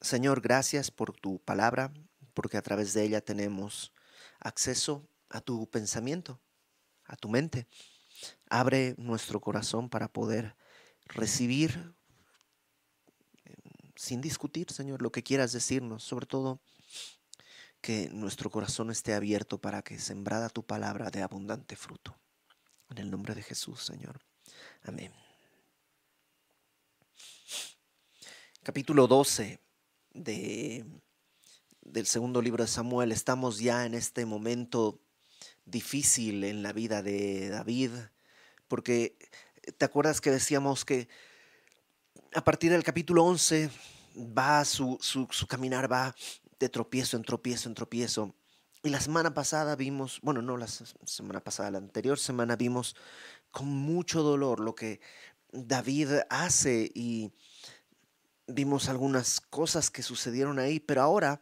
[0.00, 1.92] Señor, gracias por tu palabra,
[2.34, 3.92] porque a través de ella tenemos
[4.40, 6.40] acceso a tu pensamiento,
[7.04, 7.66] a tu mente.
[8.48, 10.54] Abre nuestro corazón para poder
[11.06, 11.94] recibir
[13.94, 16.60] sin discutir, Señor, lo que quieras decirnos, sobre todo
[17.80, 22.18] que nuestro corazón esté abierto para que sembrada tu palabra de abundante fruto.
[22.90, 24.20] En el nombre de Jesús, Señor.
[24.82, 25.12] Amén.
[28.62, 29.65] Capítulo 12
[30.16, 30.84] de,
[31.82, 33.12] del segundo libro de Samuel.
[33.12, 35.00] Estamos ya en este momento
[35.64, 37.90] difícil en la vida de David,
[38.68, 39.16] porque
[39.76, 41.08] te acuerdas que decíamos que
[42.34, 43.70] a partir del capítulo 11
[44.16, 46.14] va su, su, su caminar, va
[46.58, 48.34] de tropiezo en tropiezo en tropiezo.
[48.82, 52.94] Y la semana pasada vimos, bueno, no la semana pasada, la anterior semana vimos
[53.50, 55.00] con mucho dolor lo que
[55.52, 57.32] David hace y
[58.46, 61.40] vimos algunas cosas que sucedieron ahí, pero ahora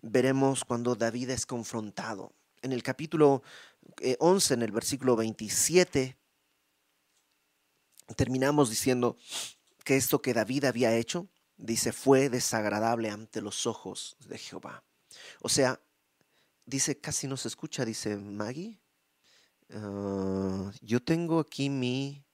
[0.00, 2.32] veremos cuando David es confrontado.
[2.62, 3.42] En el capítulo
[4.18, 6.16] 11, eh, en el versículo 27,
[8.16, 9.16] terminamos diciendo
[9.84, 14.82] que esto que David había hecho dice, fue desagradable ante los ojos de Jehová.
[15.40, 15.80] O sea,
[16.66, 18.78] dice, casi no se escucha, dice Maggie.
[19.70, 22.24] Ah, yo tengo aquí mi,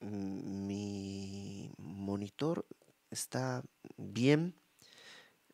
[0.00, 2.66] mi monitor,
[3.10, 3.62] está
[3.96, 4.54] bien.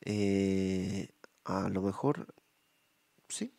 [0.05, 1.09] Eh,
[1.45, 2.35] a lo mejor,
[3.29, 3.53] sí.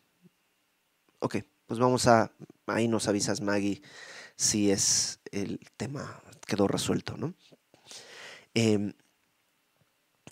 [1.20, 2.32] Ok, pues vamos a,
[2.66, 3.82] ahí nos avisas Maggie
[4.36, 7.34] si es el tema quedó resuelto, ¿no?
[8.54, 8.92] Em,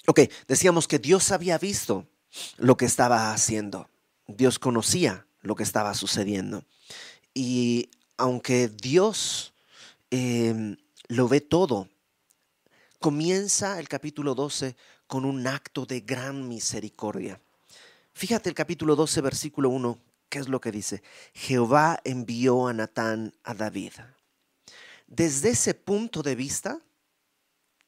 [0.06, 2.06] ok, decíamos que Dios había visto
[2.56, 3.90] lo que estaba haciendo.
[4.26, 6.64] Dios conocía lo que estaba sucediendo.
[7.34, 9.51] Y aunque Dios
[10.12, 10.76] em,
[11.08, 11.88] lo ve todo,
[13.00, 17.40] comienza el capítulo 12 con un acto de gran misericordia.
[18.12, 21.02] Fíjate el capítulo 12, versículo 1, ¿qué es lo que dice?
[21.32, 23.92] Jehová envió a Natán a David.
[25.06, 26.82] Desde ese punto de vista,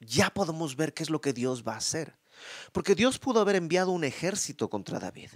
[0.00, 2.16] ya podemos ver qué es lo que Dios va a hacer.
[2.72, 5.31] Porque Dios pudo haber enviado un ejército contra David.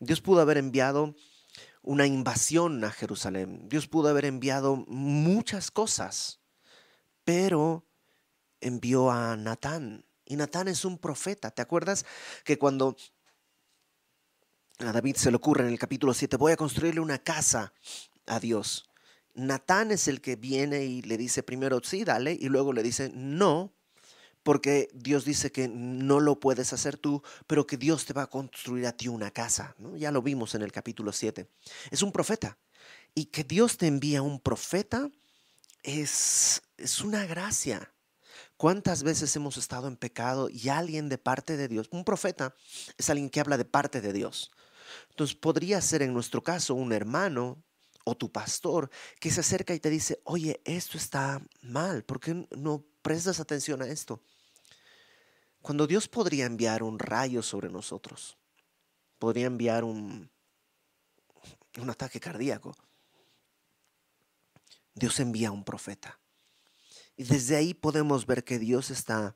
[0.00, 1.14] Dios pudo haber enviado
[1.86, 3.68] una invasión a Jerusalén.
[3.68, 6.40] Dios pudo haber enviado muchas cosas.
[7.24, 7.86] Pero
[8.60, 10.04] envió a Natán.
[10.24, 11.52] Y Natán es un profeta.
[11.52, 12.04] ¿Te acuerdas
[12.44, 12.96] que cuando
[14.80, 17.72] a David se le ocurre en el capítulo 7, voy a construirle una casa
[18.26, 18.90] a Dios?
[19.34, 23.12] Natán es el que viene y le dice primero, sí, dale, y luego le dice,
[23.14, 23.75] no,
[24.46, 28.30] porque Dios dice que no lo puedes hacer tú, pero que Dios te va a
[28.30, 29.74] construir a ti una casa.
[29.76, 29.96] ¿no?
[29.96, 31.48] Ya lo vimos en el capítulo 7.
[31.90, 32.56] Es un profeta.
[33.12, 35.10] Y que Dios te envía un profeta
[35.82, 37.92] es, es una gracia.
[38.56, 42.54] ¿Cuántas veces hemos estado en pecado y alguien de parte de Dios, un profeta,
[42.96, 44.52] es alguien que habla de parte de Dios?
[45.10, 47.64] Entonces podría ser en nuestro caso un hermano,
[48.08, 52.46] o tu pastor que se acerca y te dice, oye, esto está mal, ¿por qué
[52.56, 54.22] no prestas atención a esto?
[55.66, 58.38] Cuando Dios podría enviar un rayo sobre nosotros,
[59.18, 60.30] podría enviar un,
[61.78, 62.76] un ataque cardíaco,
[64.94, 66.20] Dios envía un profeta.
[67.16, 69.34] Y desde ahí podemos ver que Dios está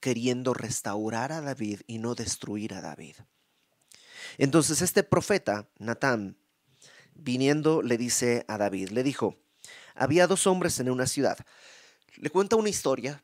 [0.00, 3.14] queriendo restaurar a David y no destruir a David.
[4.38, 6.36] Entonces este profeta, Natán,
[7.14, 9.36] viniendo le dice a David, le dijo,
[9.94, 11.38] había dos hombres en una ciudad.
[12.16, 13.22] Le cuenta una historia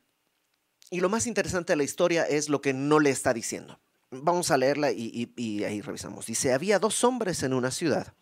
[0.89, 3.79] y lo más interesante de la historia es lo que no le está diciendo.
[4.09, 6.25] Vamos a leerla y, ahí revisamos.
[6.25, 8.13] Dice, había dos hombres en una ciudad,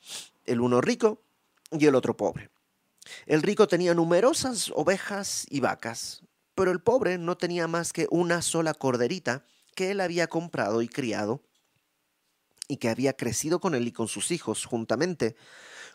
[0.46, 1.22] el uno rico
[1.72, 2.50] y el otro pobre.
[3.28, 6.24] El rico tenía numerosas ovejas y vacas,
[6.56, 10.88] pero el pobre no tenía más que una sola corderita que él había comprado y
[10.88, 11.44] criado
[12.68, 15.36] y que había crecido con él y con sus hijos juntamente,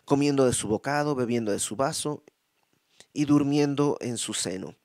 [0.05, 2.23] comiendo de su bocado, bebiendo de su vaso
[3.11, 4.75] y durmiendo en su seno.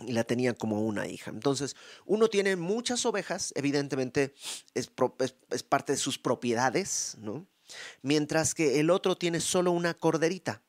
[0.00, 1.30] Y la tenía como una hija.
[1.30, 1.74] Entonces,
[2.04, 4.34] uno tiene muchas ovejas, evidentemente
[4.74, 7.46] es, parte de sus propiedades, ¿no?
[8.02, 10.62] Mientras que el otro tiene solo una corderita.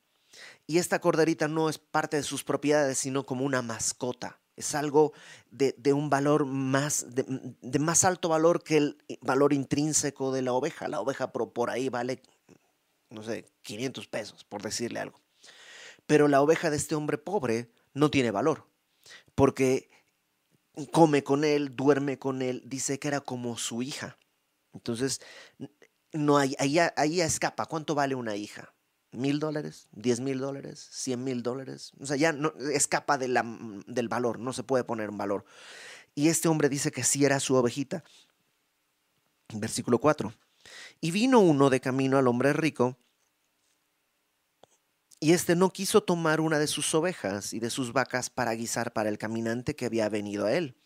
[0.66, 5.12] Y esta corderita no es parte de sus propiedades, sino como una mascota es algo
[5.50, 10.88] de, un valor más, de, más alto valor que el valor intrínseco de la oveja.
[10.88, 12.20] La oveja por, por ahí vale,
[13.08, 15.20] no sé, 500 pesos, por decirle algo.
[16.06, 18.66] Pero la oveja de este hombre pobre no tiene valor,
[19.38, 19.88] porque
[20.90, 24.18] come con él, duerme con él, dice que era como su hija.
[24.74, 25.20] Entonces,
[26.12, 27.66] no hay, ahí, ahí escapa.
[27.66, 28.74] ¿Cuánto vale una hija?
[29.12, 31.92] mil dólares, diez mil dólares, cien mil dólares.
[32.00, 35.44] O sea, ya no, escapa del valor, no se puede poner un valor.
[36.16, 38.02] Y este hombre dice que sí era su ovejita.
[39.54, 40.34] Versículo 4.
[41.00, 42.96] Y vino uno de camino al hombre rico,
[45.20, 48.92] y éste no quiso tomar una de sus ovejas y de sus vacas para guisar
[48.92, 50.76] para el caminante que había venido a él,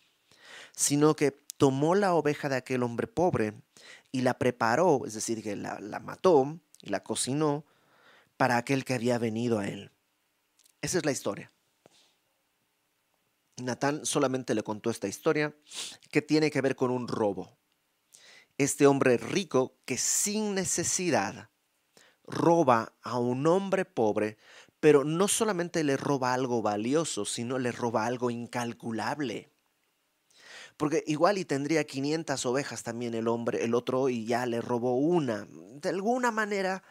[0.75, 3.55] sino que tomó la oveja de aquel hombre pobre
[4.11, 7.67] y la preparó, es decir, que la, la mató y la cocinó
[8.37, 9.93] para aquel que había venido a él.
[10.81, 11.53] Esa es la historia.
[13.59, 15.55] Natán solamente le contó esta historia
[16.11, 17.57] que tiene que ver con un robo.
[18.59, 21.52] Este hombre rico que sin necesidad
[22.25, 24.39] roba a un hombre pobre,
[24.81, 29.51] pero no solamente le roba algo valioso, sino le roba algo incalculable.
[30.77, 34.97] Porque igual y tendría 500 ovejas también el hombre, el otro y ya le robó
[34.97, 35.47] una.
[35.81, 36.83] De alguna manera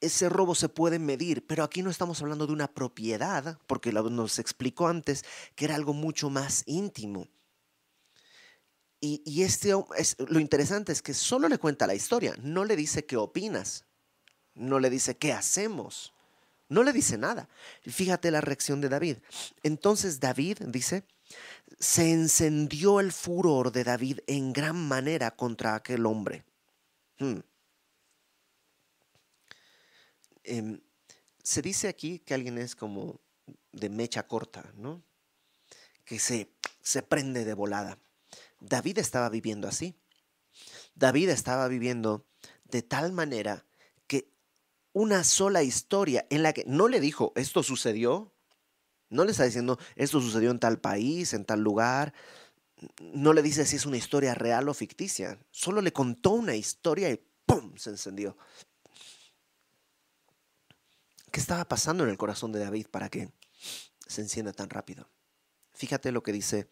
[0.00, 4.38] ese robo se puede medir, pero aquí no estamos hablando de una propiedad, porque nos
[4.38, 5.24] explicó antes
[5.54, 7.28] que era algo mucho más íntimo.
[8.98, 13.06] Y, este, es, lo interesante es que solo le cuenta la historia, no le dice
[13.06, 13.84] qué opinas,
[14.56, 16.12] no le dice qué hacemos,
[16.68, 17.48] no le dice nada.
[17.82, 19.18] Fíjate la reacción de David.
[19.62, 21.04] Entonces David dice,
[21.78, 26.44] se encendió el furor de David en gran manera contra aquel hombre.
[27.18, 27.40] Hmm.
[30.42, 30.80] Em,
[31.42, 33.20] se dice aquí que alguien es como
[33.72, 35.02] de mecha corta, ¿no?
[36.04, 36.50] Que se,
[36.80, 37.98] se prende de volada.
[38.60, 39.94] David estaba viviendo así.
[40.94, 42.26] David estaba viviendo
[42.64, 43.66] de tal manera
[44.96, 48.32] una sola historia en la que no le dijo, esto sucedió,
[49.10, 52.14] no le está diciendo, esto sucedió en tal país, en tal lugar,
[53.00, 57.10] no le dice si es una historia real o ficticia, solo le contó una historia
[57.10, 57.76] y ¡pum!
[57.76, 58.38] se encendió.
[61.30, 63.28] ¿Qué estaba pasando en el corazón de David para que
[64.06, 65.10] se encienda tan rápido?
[65.74, 66.70] Fíjate lo que dice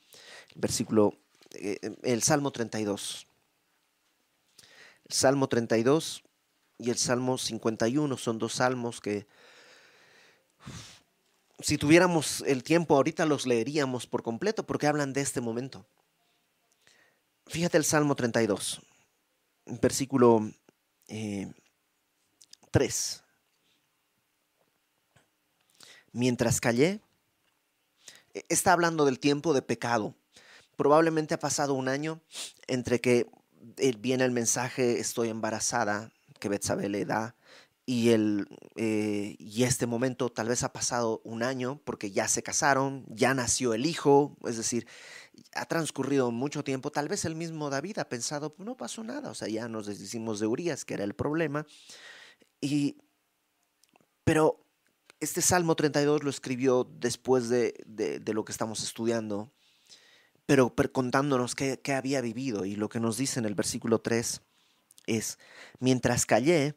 [0.55, 1.19] el versículo,
[1.51, 3.27] eh, el Salmo 32.
[5.11, 6.25] El Salmo 32
[6.79, 9.27] y el Salmo 51 son dos salmos que
[11.61, 15.87] si tuviéramos el tiempo ahorita los leeríamos por completo porque hablan de este momento.
[17.47, 18.81] Fíjate el Salmo 32,
[19.81, 20.51] versículo
[21.07, 21.11] 3.
[21.11, 21.53] Eh,
[26.13, 27.01] mientras callé,
[28.33, 30.15] e, está hablando del tiempo de pecado.
[30.77, 32.21] Probablemente ha pasado un año
[32.67, 33.27] entre que
[33.77, 37.37] eh, viene el mensaje estoy embarazada que Betsabé le da
[37.87, 42.43] y, el, eh, y este momento tal vez ha pasado un año porque ya se
[42.43, 44.87] casaron, ya nació el hijo, es decir,
[45.55, 49.31] ha transcurrido mucho tiempo, tal vez el mismo David ha pensado, pues no pasó nada,
[49.31, 51.67] o sea, ya nos deshicimos de Urias, que era el problema,
[52.61, 52.97] y,
[54.25, 54.65] pero
[55.21, 57.75] este Salmo 32 lo escribió después de,
[58.27, 59.53] lo que estamos estudiando,
[60.47, 62.67] pero contándonos qué, qué había vivido.
[62.67, 64.43] Y lo que nos dice en el versículo 3
[65.07, 65.39] es,
[65.79, 66.75] mientras callé,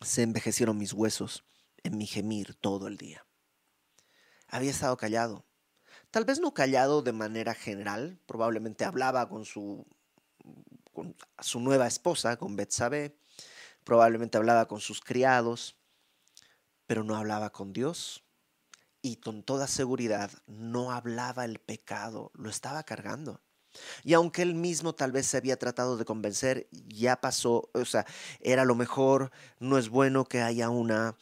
[0.00, 1.44] se envejecieron mis huesos
[1.82, 3.24] en mi gemir todo el día.
[4.48, 5.44] Había estado callado.
[6.10, 9.86] Tal vez no callado de manera general, probablemente hablaba con su,
[10.92, 13.16] con su nueva esposa, con Betsabé,
[13.84, 15.76] probablemente hablaba con sus criados,
[16.86, 18.24] pero no hablaba con Dios
[19.00, 23.40] y con toda seguridad no hablaba el pecado, lo estaba cargando.
[24.04, 28.06] Y aunque él mismo tal vez se había tratado de convencer, ya pasó, o sea,
[28.40, 31.16] era lo mejor, no es bueno que haya una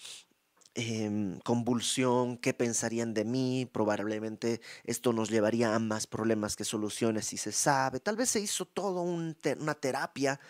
[0.74, 7.26] em, convulsión, qué pensarían de mí, probablemente esto nos llevaría a más problemas que soluciones
[7.26, 10.40] si se sabe, tal vez se hizo todo una terapia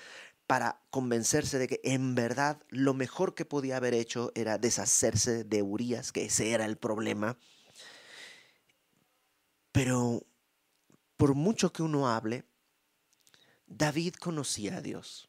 [0.51, 5.63] para convencerse de que en verdad lo mejor que podía haber hecho era deshacerse de
[5.63, 7.39] Urias, que ese era el problema.
[9.71, 10.27] Pero
[11.21, 12.45] por mucho que uno hable,
[13.67, 15.29] David conocía a Dios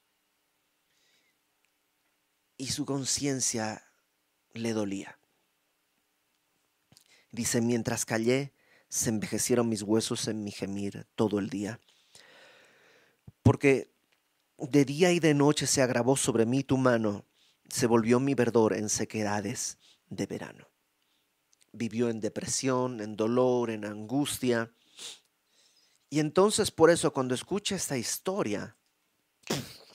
[2.55, 3.83] y su conciencia
[4.53, 5.19] le dolía.
[7.29, 8.53] Dice, mientras callé,
[8.87, 11.81] se envejecieron mis huesos en mi gemir todo el día.
[13.43, 13.91] Porque
[14.59, 17.25] de día y de noche se agravó sobre mí tu mano,
[17.67, 20.69] se volvió mi verdor en sequedades de verano.
[21.73, 24.71] Vivió en depresión, en dolor, en angustia.
[26.11, 28.77] Y entonces por eso cuando escucha esta historia,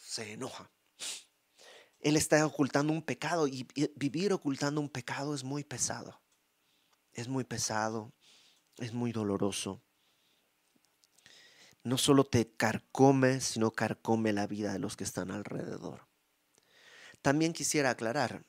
[0.00, 0.68] se enoja.
[2.00, 6.20] Él está ocultando un pecado y vivir ocultando un pecado es muy pesado.
[7.12, 8.12] Es muy pesado,
[8.78, 9.86] es muy doloroso
[11.86, 16.08] no solo te carcome, sino carcome la vida de los que están alrededor.
[17.22, 18.44] También quisiera aclarar,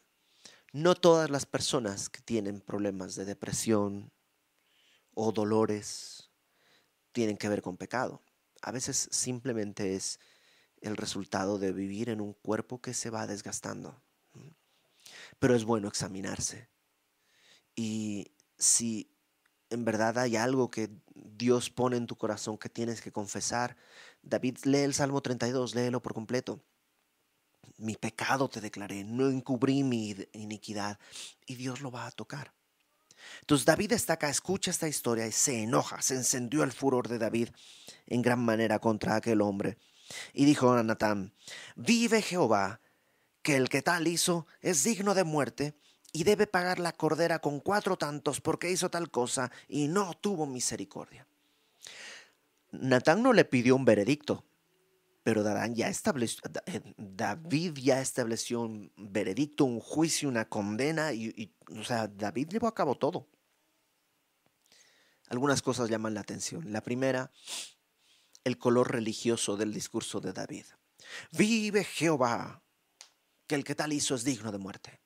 [0.74, 4.12] no todas las personas que tienen problemas de depresión
[5.14, 6.17] o dolores
[7.18, 8.22] tienen que ver con pecado.
[8.62, 10.20] A veces simplemente es
[10.82, 14.00] el resultado de vivir en un cuerpo que se va desgastando.
[15.40, 16.70] Pero es bueno examinarse.
[17.76, 19.10] Y si
[19.72, 23.78] en verdad hay algo que Dios pone en tu corazón que tienes que confesar,
[24.22, 26.64] David lee el Salmo 32, léelo por completo.
[27.78, 31.00] Mi pecado te declaré, no encubrí mi iniquidad
[31.48, 32.57] y Dios lo va a tocar.
[33.42, 37.18] Entonces David está acá, escucha esta historia y se enoja, se encendió el furor de
[37.18, 37.50] David
[38.06, 39.78] en gran manera contra aquel hombre.
[40.34, 41.34] Y dijo a Natán,
[41.76, 42.80] vive Jehová,
[43.42, 45.74] que el que tal hizo es digno de muerte
[46.12, 50.46] y debe pagar la cordera con cuatro tantos porque hizo tal cosa y no tuvo
[50.46, 51.26] misericordia.
[52.72, 54.44] Natán no le pidió un veredicto,
[55.28, 62.48] pero eh, David ya estableció un veredicto, un juicio, una condena, y, o sea, David
[62.48, 63.28] llevó a cabo todo.
[65.28, 66.72] Algunas cosas llaman la atención.
[66.72, 67.30] La primera,
[68.46, 70.64] el color religioso del discurso de David.
[71.34, 72.64] Vive Jehová,
[73.48, 75.02] que el que tal hizo es digno de muerte.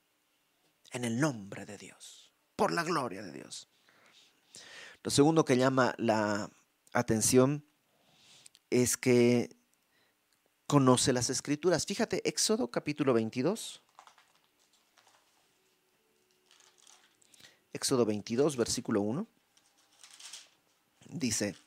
[0.91, 3.69] En el nombre de Dios, por la gloria de Dios.
[5.01, 6.51] Lo segundo que llama la
[6.93, 7.65] atención
[8.69, 9.59] es que
[10.71, 11.85] conoce las escrituras.
[11.85, 13.81] Fíjate, Éxodo capítulo 22.
[17.73, 19.27] Éxodo 22, versículo 1.
[21.09, 21.57] Dice,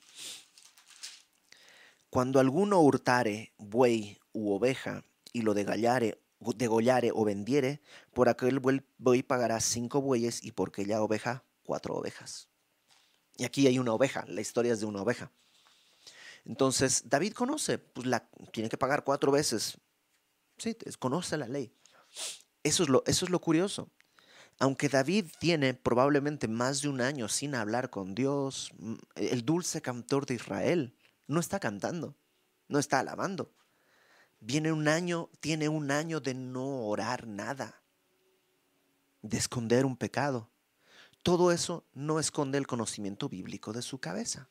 [2.08, 6.18] cuando alguno hurtare buey u oveja y lo degallare,
[6.56, 7.82] degollare o vendiere,
[8.14, 12.48] por aquel buey pagará cinco bueyes y por aquella oveja cuatro ovejas.
[13.36, 15.30] Y aquí hay una oveja, la historia es de una oveja.
[16.44, 19.78] Entonces, David conoce, pues la, tiene que pagar cuatro veces.
[20.58, 21.74] Sí, conoce la ley.
[22.62, 23.90] Eso es, lo, curioso.
[24.58, 29.82] Aunque David tiene probablemente más de un año sin hablar con Dios, mm, el dulce
[29.82, 30.96] cantor de Israel
[31.26, 32.16] no está cantando,
[32.68, 33.52] no está alabando.
[34.40, 37.82] Viene un año, tiene un año de no orar nada,
[39.22, 40.50] de esconder un pecado.
[41.22, 44.48] Todo eso no esconde el conocimiento bíblico de su cabeza.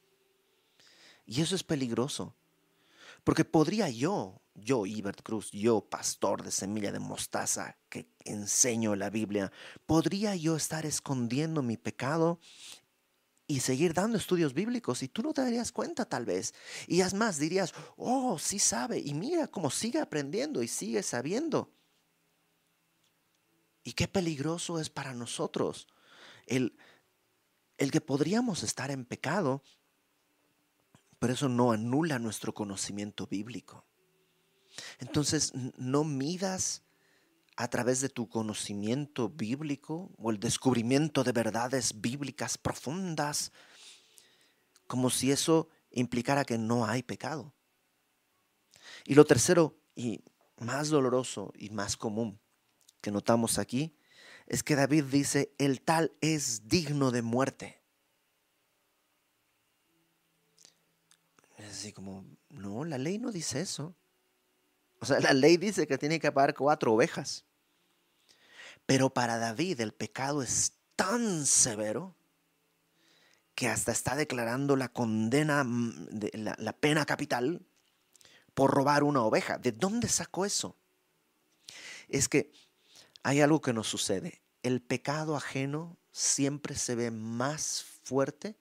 [1.25, 2.35] Y eso es peligroso.
[3.23, 9.09] Porque podría yo, yo, Ibert Cruz, yo, pastor de semilla de mostaza, que enseño la
[9.09, 9.51] Biblia,
[9.85, 12.39] podría yo estar escondiendo mi pecado
[13.47, 16.53] y seguir dando estudios bíblicos y tú no te darías cuenta tal vez.
[16.87, 21.71] Y es más, dirías, oh, sí sabe, y mira cómo sigue aprendiendo y sigue sabiendo.
[23.83, 25.87] Y qué peligroso es para nosotros
[26.45, 26.77] el,
[27.77, 29.61] el que podríamos estar en pecado
[31.23, 33.85] pero eso no anula nuestro conocimiento bíblico.
[34.99, 36.83] Entonces, no midas
[37.55, 43.53] a través de tu conocimiento bíblico o el descubrimiento de verdades bíblicas profundas,
[44.85, 47.53] como si eso implicara que no hay pecado.
[49.05, 50.25] Y lo tercero, y
[50.57, 52.37] más doloroso y más común
[52.99, 53.95] que notamos aquí,
[54.45, 57.82] es que David dice, el tal es digno de muerte.
[61.57, 63.95] Así como, no, la ley no dice eso.
[64.99, 67.45] O sea, la ley dice que tiene que pagar cuatro ovejas.
[68.85, 72.15] Pero para David el pecado es tan severo
[73.55, 76.09] que hasta está declarando la condena, mm,
[76.57, 77.65] la pena capital
[78.53, 79.57] por robar una oveja.
[79.57, 80.75] ¿De dónde sacó eso?
[82.09, 82.51] Es que
[83.23, 84.41] hay algo que nos sucede.
[84.63, 88.55] El pecado ajeno siempre se ve más fuerte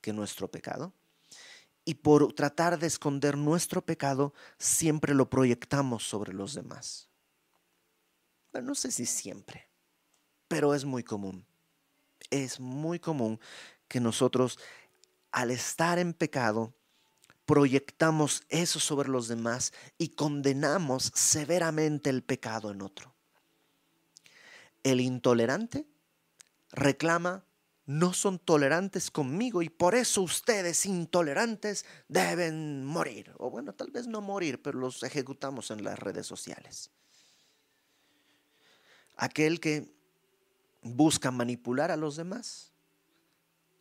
[0.00, 0.92] que nuestro pecado
[1.88, 7.08] y por tratar de esconder nuestro pecado, siempre lo proyectamos sobre los demás.
[8.52, 9.70] Bueno, no sé si siempre,
[10.48, 11.46] pero es muy común.
[12.28, 13.40] Es muy común
[13.88, 14.58] que nosotros,
[15.32, 16.74] al estar en pecado,
[17.46, 23.14] proyectamos eso sobre los demás y condenamos severamente el pecado en otro.
[24.82, 25.86] El intolerante
[26.70, 27.46] reclama
[27.88, 33.32] no son tolerantes conmigo y por eso ustedes intolerantes deben morir.
[33.38, 36.90] O bueno, tal vez no morir, pero los ejecutamos en las redes sociales.
[39.16, 39.90] Aquel que
[40.82, 42.74] busca manipular a los demás,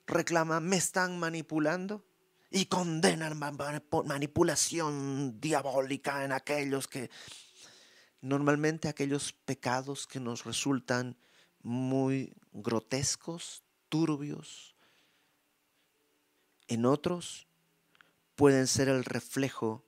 [0.06, 2.06] reclama, me están manipulando
[2.50, 3.38] y condenan
[4.06, 7.10] manipulación diabólica en aquellos que
[8.22, 11.18] normalmente aquellos pecados que nos resultan
[11.62, 14.76] muy grotescos, turbios,
[16.68, 17.48] en otros
[18.36, 19.86] pueden ser el reflejo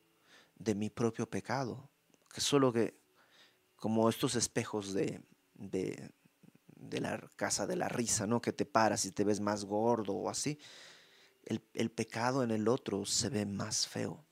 [0.56, 1.89] de mi propio pecado,
[2.34, 3.00] que solo que
[3.75, 5.22] como estos espejos de,
[5.53, 6.12] de,
[7.00, 8.41] la casa de la risa, ¿no?
[8.41, 10.60] Que te paras y te ves más gordo o así.
[11.46, 14.25] el, pecado en el otro se ve más feo.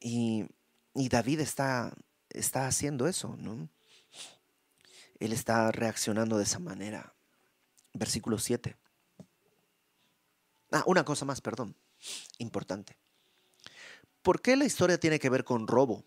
[0.00, 0.46] Y,
[0.94, 1.96] David está,
[2.30, 3.68] está haciendo eso, ¿no?
[5.20, 7.14] Él está reaccionando de esa manera.
[7.98, 8.76] Versículo 7.
[10.70, 11.74] Ah, una cosa más, perdón,
[12.38, 12.96] importante.
[14.22, 16.04] ¿Por qué la historia tiene que ver con robo?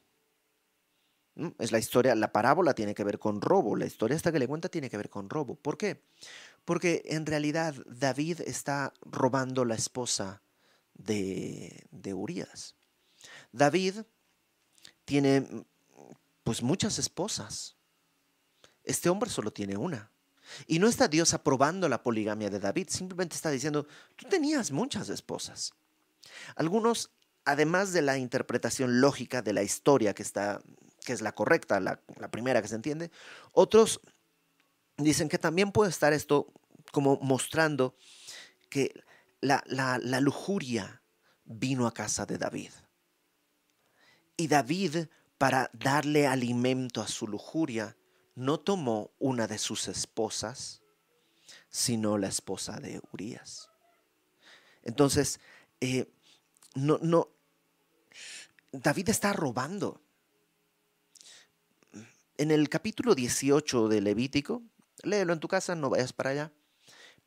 [1.59, 4.47] Es la historia, la parábola tiene que ver con robo, la historia esta que le
[4.47, 5.55] cuenta tiene que ver con robo.
[5.55, 6.03] ¿Por qué?
[6.65, 10.41] Porque en realidad David está robando la esposa
[10.93, 12.75] de, de Urias.
[13.51, 14.03] David
[15.05, 15.65] tiene
[16.43, 17.75] pues muchas esposas.
[18.83, 20.11] Este hombre solo tiene una.
[20.67, 25.09] Y no está Dios aprobando la poligamia de David, simplemente está diciendo, tú tenías muchas
[25.09, 25.73] esposas.
[26.55, 27.11] Algunos,
[27.45, 30.61] además de la interpretación lógica de la historia que está
[31.03, 31.99] que es la correcta, la,
[32.31, 33.11] primera que se entiende.
[33.51, 34.01] Otros
[34.97, 36.53] dicen que también puede estar esto
[36.91, 37.95] como mostrando
[38.69, 39.03] que
[39.41, 41.01] la, la, lujuria
[41.43, 42.71] vino a casa de David.
[44.37, 47.97] Y David, para darle alimento a su lujuria,
[48.35, 50.81] no tomó una de sus esposas,
[51.69, 53.69] sino la esposa de Urias.
[54.83, 55.39] Entonces,
[55.79, 56.11] eh,
[56.75, 57.29] no, no,
[58.71, 60.01] David está robando
[62.37, 64.63] en el capítulo 18 de Levítico,
[65.03, 66.51] léelo en tu casa, no vayas para allá,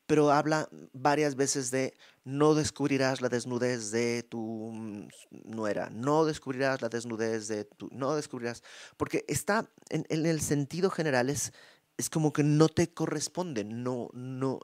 [0.07, 1.95] pero habla varias veces de
[2.25, 4.73] no descubrirás la desnudez de tu
[5.31, 8.63] nuera, no descubrirás la desnudez de tu, no descubrirás,
[8.97, 11.53] porque está en, el sentido general es,
[11.97, 14.61] es como que no te corresponde, no, no,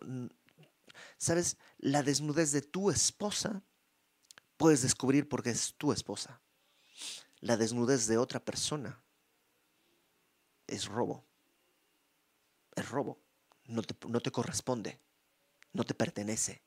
[1.17, 3.63] sabes, la desnudez de tu esposa
[4.57, 6.41] puedes descubrir porque es tu esposa.
[7.41, 9.03] La desnudez de otra persona
[10.67, 11.25] es robo.
[12.77, 13.19] Es robo.
[13.65, 15.01] No te, no te corresponde.
[15.73, 16.63] No te pertenece.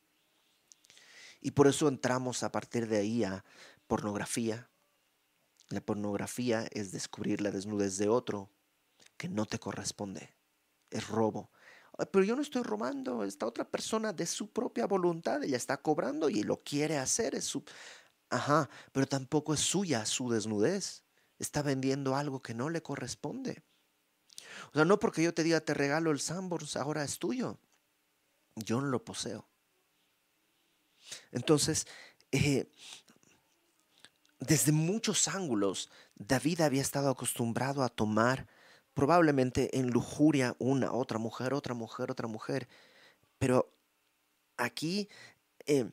[1.41, 3.43] Y por eso entramos a partir de ahí a
[3.87, 4.69] pornografía.
[5.69, 8.49] La pornografía es descubrir la desnudez de otro
[9.17, 10.33] que no te corresponde.
[10.89, 11.51] Es robo.
[12.11, 13.23] Pero yo no estoy robando.
[13.23, 17.35] Esta otra persona de su propia voluntad, ella está cobrando y lo quiere hacer.
[17.35, 17.63] Es su...
[18.29, 21.03] Ajá, pero tampoco es suya su desnudez.
[21.39, 23.63] Está vendiendo algo que no le corresponde.
[24.71, 27.59] O sea, no porque yo te diga te regalo el Sambors, ahora es tuyo.
[28.55, 29.45] Yo no lo poseo.
[31.31, 31.87] Entonces,
[32.31, 32.69] eh,
[34.39, 38.47] desde muchos ángulos, David había estado acostumbrado a tomar
[38.93, 42.67] probablemente en lujuria una, otra mujer, otra mujer, otra mujer.
[43.39, 43.71] Pero
[44.57, 45.09] aquí,
[45.65, 45.89] eh,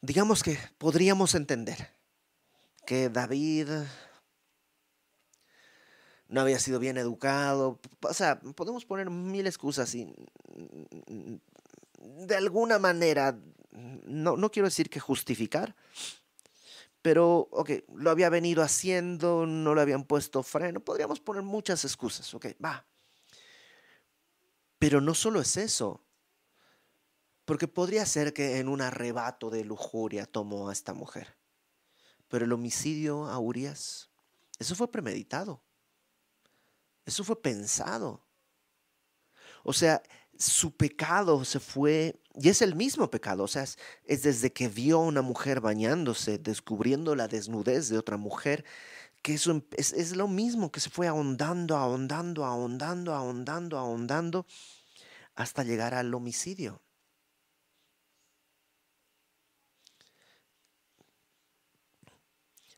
[0.00, 1.94] digamos que podríamos entender
[2.86, 3.68] que David
[6.30, 7.80] no había sido bien educado.
[8.02, 10.12] O sea, podemos poner mil excusas y
[11.98, 13.38] de alguna manera,
[13.70, 15.76] no, no quiero decir que justificar,
[17.02, 22.32] pero, ok, lo había venido haciendo, no le habían puesto freno, podríamos poner muchas excusas,
[22.34, 22.86] ok, va.
[24.78, 26.04] Pero no solo es eso,
[27.44, 31.36] porque podría ser que en un arrebato de lujuria tomó a esta mujer,
[32.28, 34.10] pero el homicidio a Urias,
[34.58, 35.62] eso fue premeditado.
[37.10, 38.24] Eso fue pensado.
[39.64, 40.00] O sea,
[40.38, 43.76] su pecado se fue, y es el mismo pecado, o sea, es,
[44.22, 48.64] desde que vio a una mujer bañándose, descubriendo la desnudez de otra mujer,
[49.22, 54.46] que eso es, es lo mismo que se fue ahondando, ahondando, ahondando, ahondando, ahondando,
[55.34, 56.80] hasta llegar al homicidio.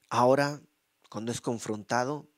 [0.08, 0.62] Ahora,
[1.10, 2.32] cuando es confrontado,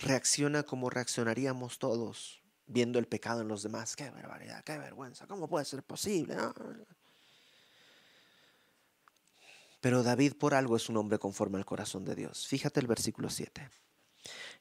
[0.00, 3.96] reacciona como reaccionaríamos todos viendo el pecado en los demás.
[3.96, 6.36] Qué barbaridad, qué vergüenza, ¿cómo puede ser posible?
[9.80, 12.46] Pero David por algo es un hombre conforme al corazón de Dios.
[12.46, 13.70] Fíjate el versículo 7.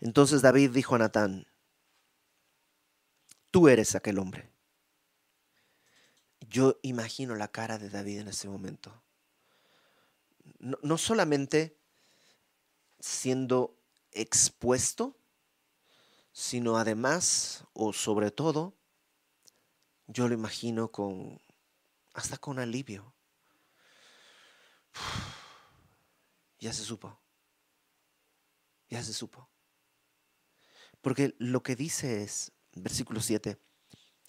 [0.01, 1.45] Entonces David dijo a Natán,
[3.51, 4.49] tú eres aquel hombre.
[6.49, 9.03] Yo imagino la cara de David en ese momento.
[10.59, 11.77] No, no solamente
[12.99, 13.77] siendo
[14.11, 15.18] expuesto
[16.39, 18.73] sino además o sobre todo,
[20.07, 21.41] yo lo imagino con,
[22.13, 23.13] hasta con alivio.
[26.59, 27.19] ya se supo,
[28.87, 29.49] ya se supo.
[31.01, 33.59] Porque lo que dice es, versículo 7,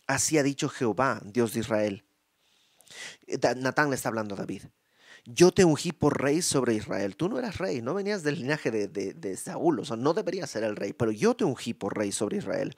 [0.08, 2.04] así ha dicho Jehová, Dios de Israel.
[3.56, 4.64] Natán le está hablando a David
[5.24, 7.16] yo te ungí por rey sobre Israel.
[7.16, 10.64] Tú no eras rey, no venías del linaje de, Saúl, o sea, no deberías ser
[10.64, 12.76] el rey, pero yo te ungí por rey sobre Israel.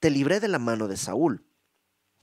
[0.00, 1.44] Te libré de la mano de Saúl.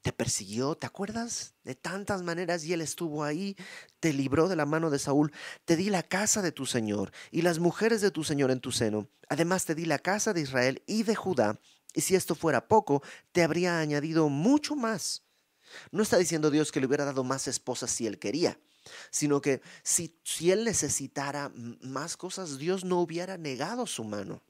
[0.01, 1.55] te persiguió, ¿te acuerdas?
[1.63, 3.57] De tantas maneras y él estuvo ahí,
[3.99, 5.33] te libró de la mano de Saúl,
[5.65, 8.71] te di la casa de tu Señor y las mujeres de tu Señor en tu
[8.71, 9.09] seno.
[9.27, 11.59] Además te di la casa de Israel y de Judá,
[11.93, 15.23] y si esto fuera poco, te habría añadido mucho más.
[15.91, 18.59] No está diciendo Dios que le hubiera dado más esposas si él quería,
[19.11, 24.41] sino que si, si él necesitara más cosas, Dios no hubiera negado su mano.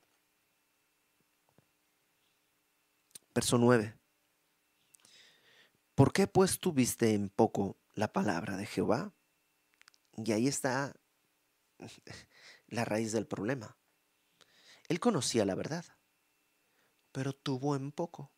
[3.34, 3.96] Verso 9.
[5.96, 9.12] ¿Por qué pues tuviste en poco la palabra de Jehová?
[10.16, 10.96] Y ahí está
[12.68, 13.78] la raíz del problema.
[14.88, 15.86] Él conocía la verdad,
[17.12, 18.32] pero tuvo en poco.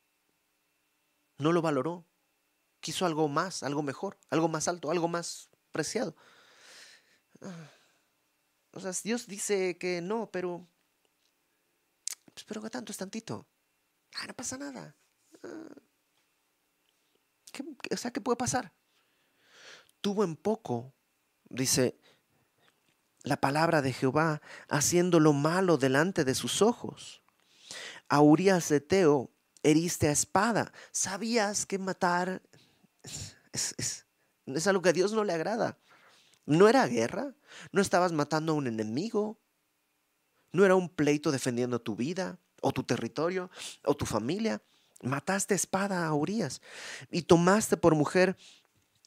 [1.37, 2.07] No lo valoró.
[2.79, 6.15] Quiso algo más, algo mejor, algo más alto, algo más preciado.
[8.73, 10.67] O sea, Dios dice que no, pero...
[12.33, 13.47] Pues, pero que tanto es tantito.
[14.15, 14.95] Ah, no pasa nada.
[15.43, 15.81] Ah,
[17.51, 18.73] ¿Qué, o sea, ¿qué puede pasar?
[19.99, 20.93] Tuvo en poco,
[21.49, 21.99] dice
[23.23, 27.23] la palabra de Jehová, haciendo lo malo delante de sus ojos.
[28.07, 29.31] A Urias de Teo
[29.63, 30.71] heriste a espada.
[30.91, 32.41] ¿Sabías que matar
[33.51, 34.05] es,
[34.45, 35.77] es algo que a Dios no le agrada?
[36.45, 37.35] No era guerra,
[37.71, 39.39] no estabas matando a un enemigo,
[40.51, 43.49] no era un pleito defendiendo tu vida o tu territorio
[43.85, 44.61] o tu familia.
[45.03, 46.61] Mataste espada a Urias
[47.09, 48.37] y tomaste por mujer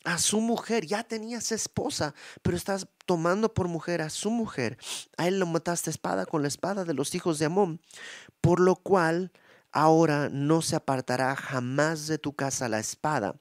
[0.05, 0.87] a su mujer.
[0.87, 4.79] Ya tenías esposa, pero estás tomando por mujer a su mujer.
[5.17, 7.81] A él lo mataste espada con la espada de los hijos de Amón,
[8.41, 9.33] por lo cual
[9.73, 13.41] ahora no se apartará jamás de tu casa la espada,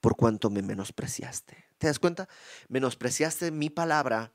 [0.00, 1.64] por cuanto me menospreciaste.
[1.78, 2.28] ¿Te das cuenta?
[2.68, 4.32] Menospreciaste mi palabra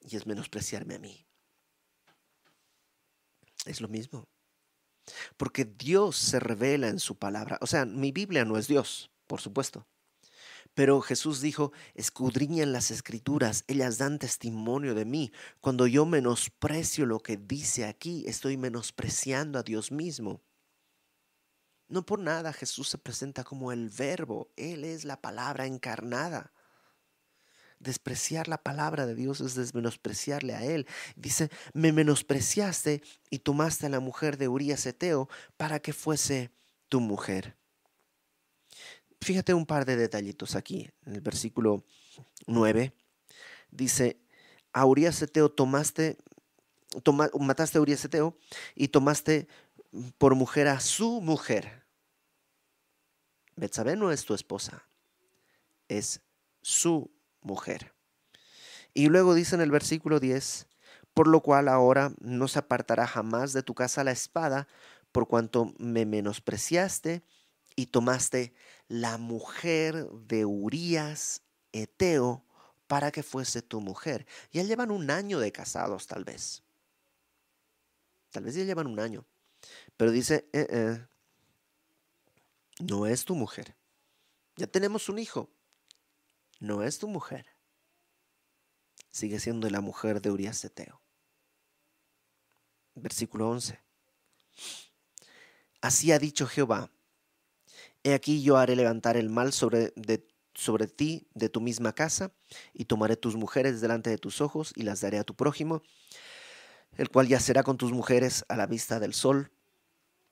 [0.00, 1.26] y es menospreciarme a mí.
[3.64, 4.28] Es lo mismo.
[5.36, 7.58] Porque Dios se revela en su palabra.
[7.60, 9.86] O sea, mi Biblia no es Dios, por supuesto.
[10.74, 15.32] Pero Jesús dijo, escudriñan las escrituras, ellas dan testimonio de mí.
[15.60, 20.42] Cuando yo menosprecio lo que dice aquí, estoy menospreciando a Dios mismo.
[21.94, 26.52] No por nada Jesús se presenta como el verbo, Él es la palabra encarnada.
[27.78, 30.88] Despreciar la palabra de Dios es desmenospreciarle a Él.
[31.14, 36.50] Dice, me menospreciaste y tomaste a la mujer de Urias Eteo para que fuese
[36.88, 37.56] tu mujer.
[39.20, 40.90] Fíjate un par de detallitos aquí.
[41.06, 41.84] En el versículo
[42.48, 42.92] 9
[43.70, 44.18] dice,
[44.72, 46.18] a Urias Eteo tomaste,
[47.38, 48.36] mataste a Urias Eteo
[48.74, 49.46] y tomaste
[50.18, 51.83] por mujer a su mujer.
[53.56, 54.88] Betsabé no es tu esposa,
[55.88, 56.20] es
[56.62, 57.94] su mujer.
[58.92, 60.68] Y luego dice en el versículo 10,
[61.14, 64.66] por lo cual ahora no se apartará jamás de tu casa la espada,
[65.12, 67.22] por cuanto me menospreciaste
[67.76, 68.54] y tomaste
[68.88, 72.44] la mujer de Urías Eteo
[72.86, 74.26] para que fuese tu mujer.
[74.52, 76.62] Ya llevan un año de casados, tal vez.
[78.30, 79.24] Tal vez ya llevan un año.
[79.96, 81.06] Pero dice, eh, eh,
[82.88, 83.76] no es tu mujer.
[84.56, 85.50] Ya tenemos un hijo
[86.60, 87.46] no es tu mujer.
[89.10, 91.00] Sigue siendo la mujer de Urias Eteo.
[92.94, 93.80] Versículo 11.
[95.80, 96.90] Así ha dicho Jehová,
[98.02, 99.92] he aquí yo haré levantar el mal sobre,
[100.54, 102.32] sobre ti de tu misma casa,
[102.72, 105.82] y tomaré tus mujeres delante de tus ojos, y las daré a tu prójimo,
[106.96, 109.52] el cual yacerá con tus mujeres a la vista del sol,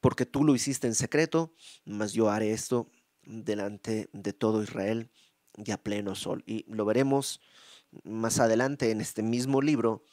[0.02, 2.90] porque tú lo hiciste en secreto, mas yo haré esto
[3.22, 5.12] delante de todo Israel
[5.56, 6.42] y a pleno sol.
[6.44, 7.40] Y lo veremos
[8.02, 10.04] más adelante en este mismo libro,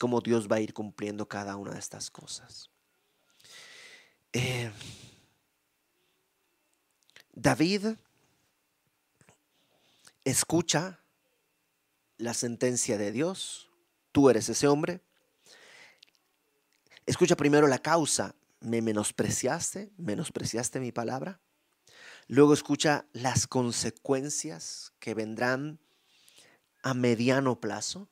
[0.00, 2.70] cómo Dios va a ir cumpliendo cada una de estas cosas.
[4.32, 4.72] Eh,
[7.34, 7.98] David
[10.24, 11.00] escucha
[12.16, 13.68] la sentencia de Dios,
[14.10, 15.02] tú eres ese hombre.
[17.04, 21.40] Escucha primero la causa, me menospreciaste, menospreciaste mi palabra.
[22.26, 25.78] Luego escucha las consecuencias que vendrán
[26.82, 28.08] a mediano plazo.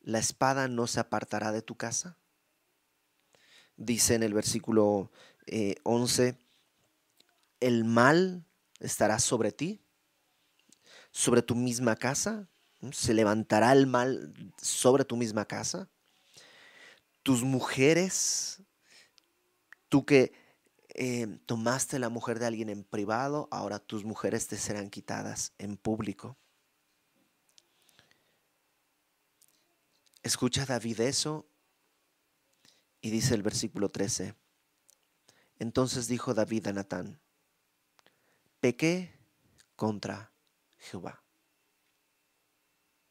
[0.00, 2.18] La espada no se apartará de tu casa.
[3.76, 5.10] Dice en el versículo
[5.84, 6.38] 11, eh,
[7.60, 8.44] el mal
[8.80, 9.80] estará sobre ti,
[11.10, 12.48] sobre tu misma casa.
[12.92, 15.88] Se levantará el mal sobre tu misma casa.
[17.22, 18.60] Tus mujeres,
[19.88, 20.32] tú que
[20.98, 25.76] eh, tomaste la mujer de alguien en privado, ahora tus mujeres te serán quitadas en
[25.76, 26.38] público.
[30.22, 31.46] Escucha David eso
[33.00, 34.34] y dice el versículo 13.
[35.58, 37.20] Entonces dijo David a Natán,
[38.60, 39.14] pequé
[39.76, 40.32] contra
[40.78, 41.22] Jehová.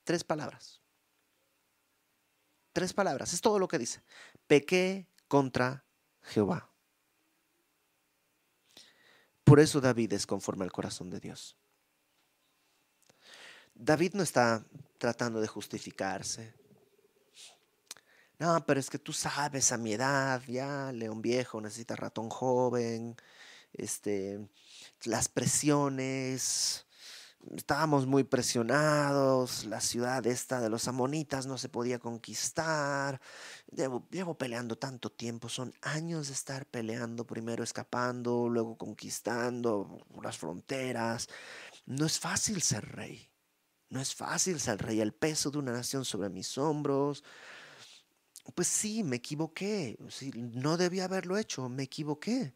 [0.04, 0.82] Tres palabras.
[2.74, 4.04] Tres palabras, es todo lo que dice.
[4.48, 5.85] Pequé contra
[6.26, 6.70] Jehová.
[9.44, 11.56] Por eso David es conforme al corazón de Dios.
[13.76, 14.66] David no está
[14.98, 16.54] tratando de justificarse.
[18.40, 23.16] No, pero es que tú sabes, a mi edad, ya, león viejo necesita ratón joven,
[23.72, 24.50] este,
[25.04, 26.85] las presiones,
[27.56, 33.22] estábamos muy presionados, la ciudad esta de los amonitas no se podía conquistar,
[33.72, 40.38] llevo, llevo, peleando tanto tiempo, son años de estar peleando, primero escapando, luego conquistando las
[40.38, 41.28] fronteras,
[41.86, 43.30] no es fácil ser rey,
[43.90, 47.24] no es fácil ser rey, el peso de una nación sobre mis hombros,
[48.54, 49.98] pues sí, me equivoqué,
[50.34, 52.54] no debía haberlo hecho, me equivoqué.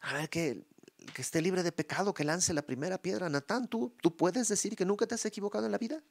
[0.00, 0.66] A ver, que,
[1.12, 3.28] que esté libre de pecado, que lance la primera piedra.
[3.28, 6.02] Natán, ¿tú, ¿tú puedes decir que nunca te has equivocado en la vida?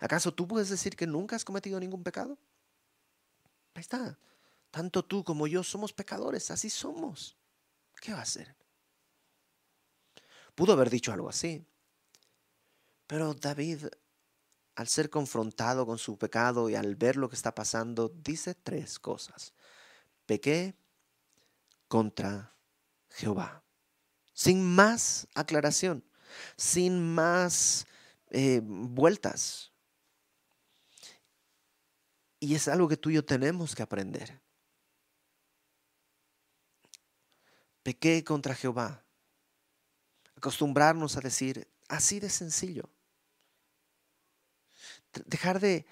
[0.00, 2.38] ¿Acaso tú puedes decir que nunca has cometido ningún pecado?
[3.74, 4.18] Ahí está.
[4.70, 7.36] Tanto tú como yo somos pecadores, así somos.
[8.00, 8.54] ¿Qué va a hacer?
[10.54, 11.66] Pudo haber dicho algo así.
[13.06, 13.86] Pero David,
[14.74, 18.98] al ser confrontado con su pecado y al ver lo que está pasando, dice tres
[18.98, 19.54] cosas.
[20.26, 20.74] Pequé
[21.88, 22.54] contra
[23.10, 23.65] Jehová.
[24.36, 26.04] Sin más aclaración,
[26.58, 27.86] sin más
[28.28, 29.72] eh, vueltas.
[32.38, 34.38] Y es algo que tú y yo tenemos que aprender.
[37.82, 39.02] Pequé contra Jehová.
[40.36, 42.90] Acostumbrarnos a decir así de sencillo.
[45.24, 45.86] Dejar de,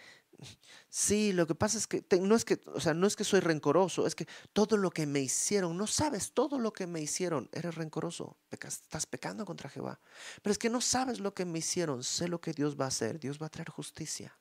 [0.89, 3.41] Sí, lo que pasa es que no es que, o sea, no es que soy
[3.41, 7.49] rencoroso, es que todo lo que me hicieron, no sabes todo lo que me hicieron,
[7.53, 10.01] eres rencoroso, estás pecando contra Jehová.
[10.43, 12.89] Pero es que no sabes lo que me hicieron, sé lo que Dios va a
[12.89, 14.39] hacer, Dios va a traer justicia.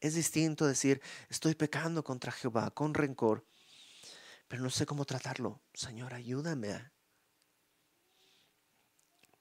[0.00, 3.44] Es distinto decir, estoy pecando contra Jehová con rencor,
[4.46, 5.60] pero no sé cómo tratarlo.
[5.74, 6.90] Señor, ayúdame.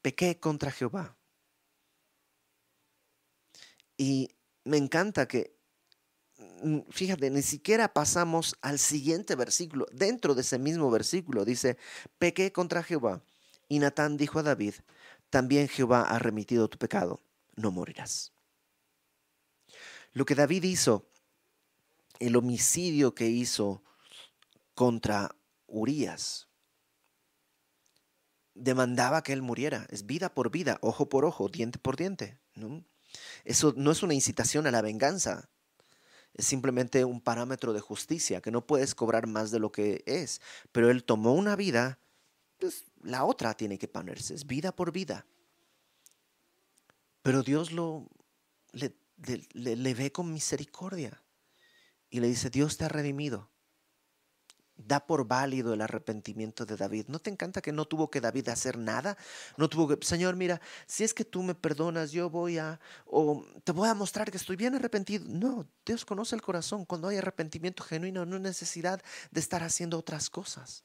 [0.01, 1.17] Pequé contra Jehová.
[3.97, 4.36] Y
[4.67, 5.55] me encanta que,
[6.63, 9.87] mm, fíjate, ni siquiera pasamos al siguiente versículo.
[9.91, 11.77] Dentro de ese mismo versículo dice,
[12.19, 13.23] pequé contra Jehová.
[13.69, 14.75] Y Natán dijo a David,
[15.29, 17.19] también Jehová ha remitido tu pecado,
[17.55, 18.33] no morirás.
[20.13, 21.09] Lo que David hizo,
[22.19, 23.83] el homicidio que hizo
[24.73, 25.35] contra
[25.67, 26.47] Urías,
[28.53, 29.85] demandaba que él muriera.
[29.89, 32.39] Es vida por vida, ojo por ojo, diente por diente.
[32.55, 32.83] ¿no?
[33.47, 35.49] Eso no es una incitación a la venganza.
[36.33, 40.41] Es simplemente un parámetro de justicia, que no puedes cobrar más de lo que es.
[40.73, 41.97] Pero él tomó una vida,
[42.59, 45.25] pues la otra tiene que ponerse, es vida por vida.
[47.21, 48.09] Pero Dios lo
[48.73, 48.93] le,
[49.53, 51.23] le ve con misericordia
[52.09, 53.49] y le dice, Dios te ha redimido
[54.77, 57.05] da por válido el arrepentimiento de David.
[57.07, 59.17] ¿No te encanta que no tuvo que David hacer nada?
[59.57, 63.43] No tuvo que, Señor, mira, si es que tú me perdonas, yo voy a, o
[63.63, 65.25] te voy a mostrar que estoy bien arrepentido.
[65.27, 66.85] No, Dios conoce el corazón.
[66.85, 70.83] Cuando hay arrepentimiento genuino, no hay necesidad de estar haciendo otras cosas.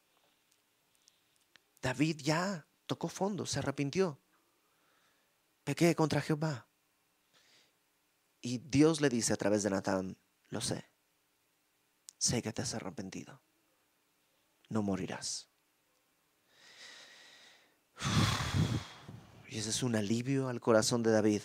[1.82, 4.18] David ya tocó fondo, se arrepintió.
[5.64, 6.66] Pequé contra Jehová.
[8.40, 10.16] Y Dios le dice a través de Natán,
[10.48, 10.90] lo sé,
[12.18, 13.40] sé que te has arrepentido
[14.72, 15.50] no morirás.
[19.48, 21.42] Y ese es un alivio al corazón de David.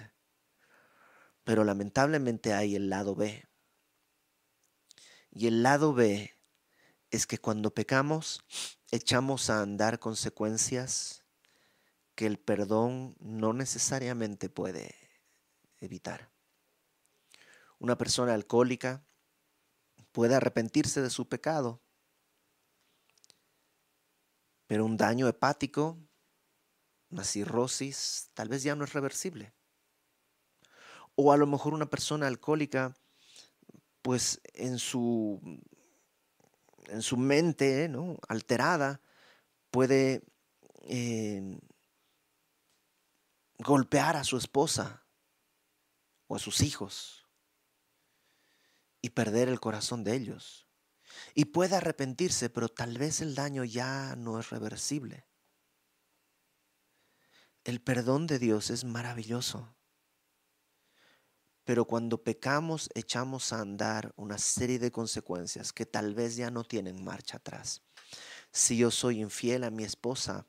[1.44, 3.46] Pero lamentablemente hay el lado B.
[5.30, 6.34] Y el lado B
[7.12, 8.46] es que cuando pecamos
[8.92, 11.26] echamos a andar consecuencias
[12.16, 14.96] que el perdón no necesariamente puede
[15.82, 16.32] evitar.
[17.78, 19.06] Una persona alcohólica
[20.13, 21.84] puede arrepentirse de su pecado,
[24.67, 25.97] pero un daño hepático,
[27.10, 29.53] una cirrosis, tal vez ya no es reversible.
[31.15, 32.95] O a lo mejor una persona alcohólica,
[34.01, 35.39] pues en su,
[36.88, 38.17] en su mente ¿no?
[38.27, 39.01] alterada,
[39.71, 40.21] puede
[40.84, 41.60] eh,
[43.60, 45.06] golpear a su esposa
[46.27, 47.25] o a sus hijos
[49.01, 50.66] y perder el corazón de ellos
[51.39, 55.28] y puede arrepentirse, pero tal vez el daño ya no es reversible.
[57.63, 59.78] El perdón de Dios es maravilloso.
[61.63, 66.63] Pero cuando pecamos echamos a andar una serie de consecuencias que tal vez ya no
[66.63, 67.84] tienen marcha atrás.
[68.52, 70.47] si yo soy infiel a mi esposa,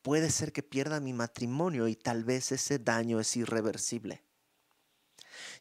[0.00, 4.25] puede ser que pierda mi matrimonio y tal vez ese daño es irreversible.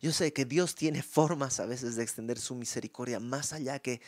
[0.02, 4.02] Yo sé que Dios tiene formas a veces de extender su misericordia más allá que,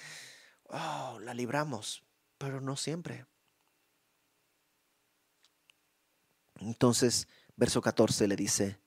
[0.66, 2.04] oh, la libramos,
[2.38, 3.26] pero no siempre.
[6.60, 8.80] Entonces, verso 14 le dice,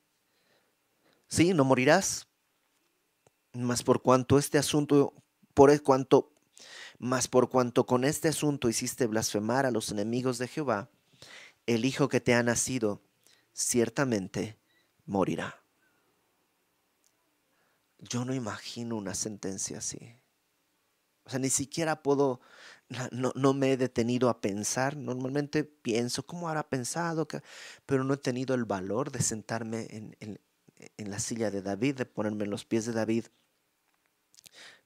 [1.28, 2.26] sí, no morirás,
[3.52, 5.14] mas por cuanto este asunto,
[5.54, 6.32] por cuanto,
[6.98, 10.90] mas por cuanto con este asunto hiciste blasfemar a los enemigos de Jehová,
[11.66, 13.02] el hijo que te ha nacido
[13.52, 14.58] ciertamente
[15.06, 15.59] morirá.
[18.00, 20.16] Yo no imagino una sentencia así.
[21.24, 22.40] O sea, ni siquiera puedo,
[23.12, 24.96] no, me he detenido a pensar.
[24.96, 27.28] Normalmente pienso, ¿cómo habrá pensado?
[27.86, 30.16] Pero no he tenido el valor de sentarme en,
[30.96, 33.26] en la silla de David, de ponerme en los pies de David.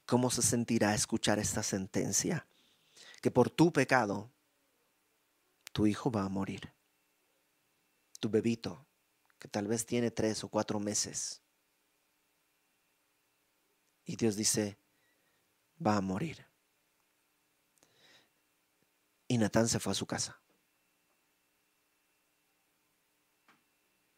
[0.05, 2.45] ¿Cómo se sentirá escuchar esta sentencia?
[3.21, 4.29] Que por tu pecado,
[5.71, 6.73] tu hijo va a morir.
[8.19, 8.85] Tu bebito,
[9.39, 11.41] que tal vez tiene tres o cuatro meses
[14.05, 14.77] y Dios dice,
[15.85, 16.45] va a morir.
[19.27, 20.39] Y Natán se fue a su casa.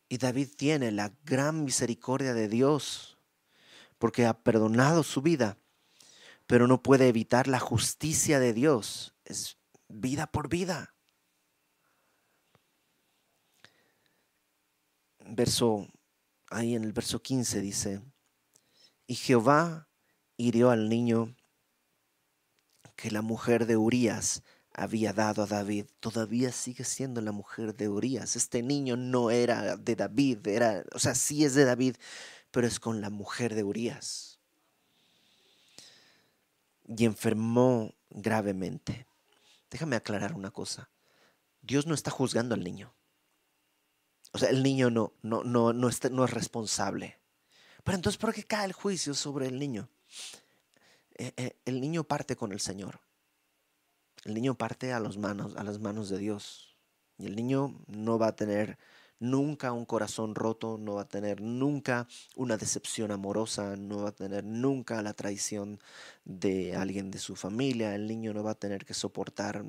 [0.09, 3.17] Y David tiene la gran misericordia de Dios
[3.97, 5.57] porque ha perdonado su vida,
[6.45, 9.15] pero no puede evitar la justicia de Dios.
[9.25, 10.95] Es vida por vida.
[15.19, 15.87] Verso,
[16.49, 18.01] ahí en el verso 15 dice,
[19.07, 19.87] y Jehová
[20.35, 21.35] hirió al niño
[22.97, 24.43] que la mujer de Urías
[24.73, 25.85] había dado a David.
[25.99, 28.35] Todavía sigue siendo la mujer de Urías.
[28.35, 31.95] Este niño no era de David, era, o sea, sí es de David,
[32.51, 34.39] pero es con la mujer de Urías.
[36.85, 39.07] Y enfermó gravemente.
[39.71, 40.89] Déjame aclarar una cosa.
[41.61, 42.93] Dios no está juzgando al niño.
[44.33, 47.17] O sea, el niño no, no, no, no, no es responsable.
[47.87, 49.87] Pero entonces, ¿por qué cae el juicio sobre el niño?
[51.15, 52.99] Eh, eh, el niño parte con el Señor.
[54.25, 56.75] El niño parte a, manos, a las manos de Dios.
[57.17, 58.77] Y el niño no va a tener
[59.19, 64.15] nunca un corazón roto, no va a tener nunca una decepción amorosa, no va a
[64.15, 65.79] tener nunca la traición
[66.25, 69.63] de alguien de su familia, el niño no va a tener que soportar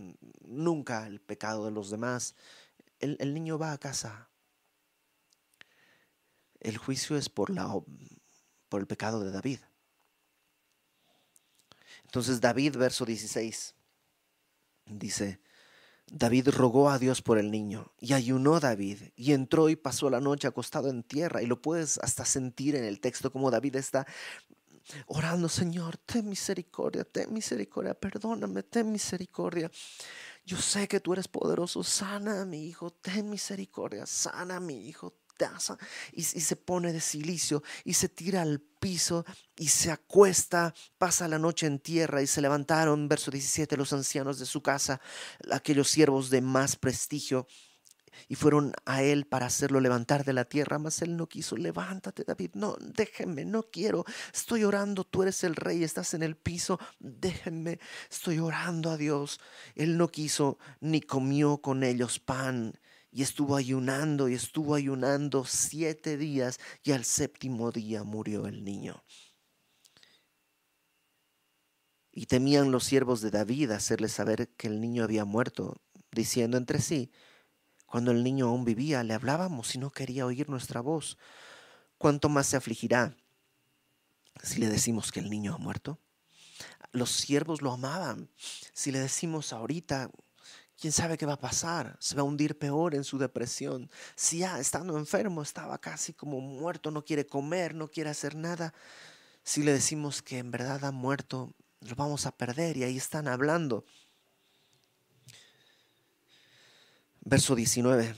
[0.45, 2.35] nunca el pecado de los demás.
[2.99, 4.29] el niño va a casa
[6.61, 7.73] el juicio es por, la,
[8.68, 9.61] por el pecado de David.
[12.05, 13.75] Entonces David, verso 16,
[14.87, 15.40] dice,
[16.11, 20.21] David rogó a Dios por el niño y ayunó David y entró y pasó la
[20.21, 24.07] noche acostado en tierra y lo puedes hasta sentir en el texto como David está
[25.07, 29.71] orando, Señor, ten misericordia, ten misericordia, perdóname, ten misericordia.
[30.47, 34.88] Yo sé que tú eres poderoso, sana a mi hijo, ten misericordia, sana a mi
[34.88, 35.12] hijo,
[36.12, 39.24] y, se pone de silicio y se tira al piso
[39.57, 44.38] y se acuesta, pasa la noche en tierra y se levantaron, verso 17, los ancianos
[44.38, 45.01] de su casa,
[45.51, 47.46] aquellos siervos de más prestigio,
[48.27, 51.57] y fueron a él para hacerlo levantar de la tierra, mas él no quiso.
[51.57, 54.05] Levántate, David, no, déjenme, no quiero.
[54.35, 57.79] Estoy orando, tú eres el rey, estás en el piso, déjenme,
[58.11, 59.38] estoy orando a Dios.
[59.77, 62.74] Él no quiso ni comió con ellos pan
[63.11, 69.03] y estuvo ayunando y estuvo ayunando siete días y al séptimo día murió el niño.
[72.12, 75.77] Y temían los siervos de David hacerle saber que el niño había muerto,
[76.11, 77.12] diciendo entre sí,
[77.87, 81.16] cuando el niño aún vivía, le hablábamos y no quería oír nuestra voz.
[81.97, 83.16] ¿Cuánto más se afligirá
[84.42, 85.99] si le decimos que el niño ha muerto?
[86.92, 88.31] Los siervos lo amaban.
[88.73, 90.11] Si le decimos ahorita,
[90.81, 91.97] ¿Quién sabe qué va a pasar?
[91.99, 93.91] Se va a hundir peor en su depresión.
[94.14, 98.73] Si ya estando enfermo estaba casi como muerto, no quiere comer, no quiere hacer nada.
[99.43, 103.26] Si le decimos que en verdad ha muerto, lo vamos a perder y ahí están
[103.26, 103.85] hablando.
[107.22, 108.14] Verso 19.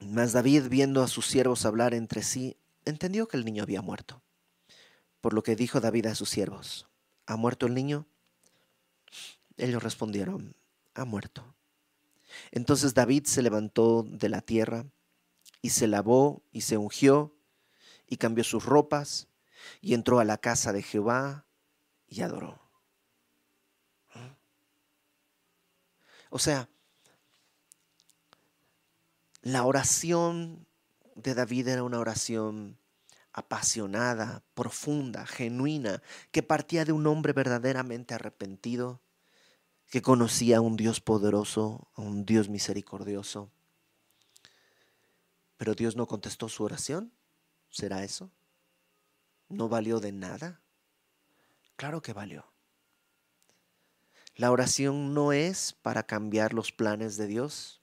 [0.00, 4.22] Mas David, viendo a sus siervos hablar entre sí, entendió que el niño había muerto.
[5.22, 6.86] Por lo que dijo David a sus siervos,
[7.24, 8.06] ¿ha muerto el niño?
[9.56, 10.54] Ellos respondieron,
[10.94, 11.54] ha muerto.
[12.50, 14.86] Entonces David se levantó de la tierra
[15.60, 17.34] y se lavó y se ungió
[18.08, 19.28] y cambió sus ropas
[19.80, 21.46] y entró a la casa de Jehová
[22.08, 22.60] y adoró.
[26.30, 26.68] O sea,
[29.42, 30.66] la oración
[31.14, 32.78] de David era una oración
[33.34, 39.01] apasionada, profunda, genuina, que partía de un hombre verdaderamente arrepentido
[39.92, 43.50] que conocía a un Dios poderoso, a un Dios misericordioso.
[45.58, 47.12] Pero Dios no contestó su oración.
[47.68, 48.30] ¿Será eso?
[49.50, 50.62] ¿No valió de nada?
[51.76, 52.46] Claro que valió.
[54.34, 57.82] La oración no es para cambiar los planes de Dios.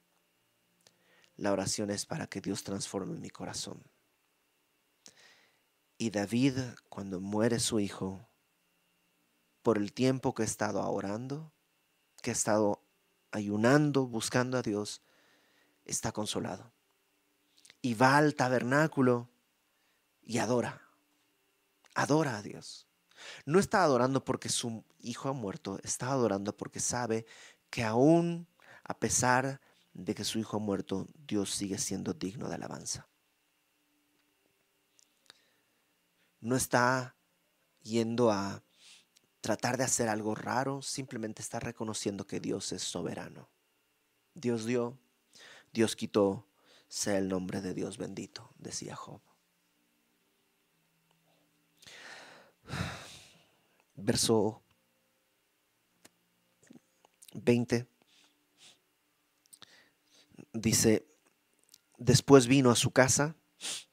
[1.37, 3.83] La oración es para que Dios transforme mi corazón.
[5.99, 6.57] Y David,
[6.89, 8.27] cuando muere su hijo,
[9.61, 11.53] por el tiempo que ha estado orando,
[12.21, 12.81] que ha estado
[13.31, 15.01] ayunando, buscando a Dios,
[15.85, 16.71] está consolado.
[17.81, 19.29] Y va al tabernáculo
[20.23, 20.81] y adora.
[21.95, 22.87] Adora a Dios.
[23.45, 27.25] No está adorando porque su hijo ha muerto, está adorando porque sabe
[27.69, 28.47] que aún
[28.83, 29.61] a pesar
[29.93, 33.09] de que su hijo ha muerto, Dios sigue siendo digno de alabanza.
[36.41, 37.15] no está
[37.81, 38.63] yendo a
[39.41, 43.49] tratar de hacer algo raro, simplemente está reconociendo que Dios es soberano.
[44.33, 44.97] Dios dio,
[45.73, 46.47] Dios quitó,
[46.87, 49.21] sea el nombre de Dios bendito, decía Job.
[53.95, 54.63] Verso
[57.33, 57.87] 20
[60.53, 61.05] dice,
[61.97, 63.35] después vino a su casa,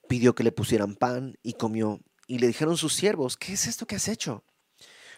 [0.08, 3.86] pidió que le pusieran pan y comió y le dijeron sus siervos, ¿qué es esto
[3.86, 4.44] que has hecho?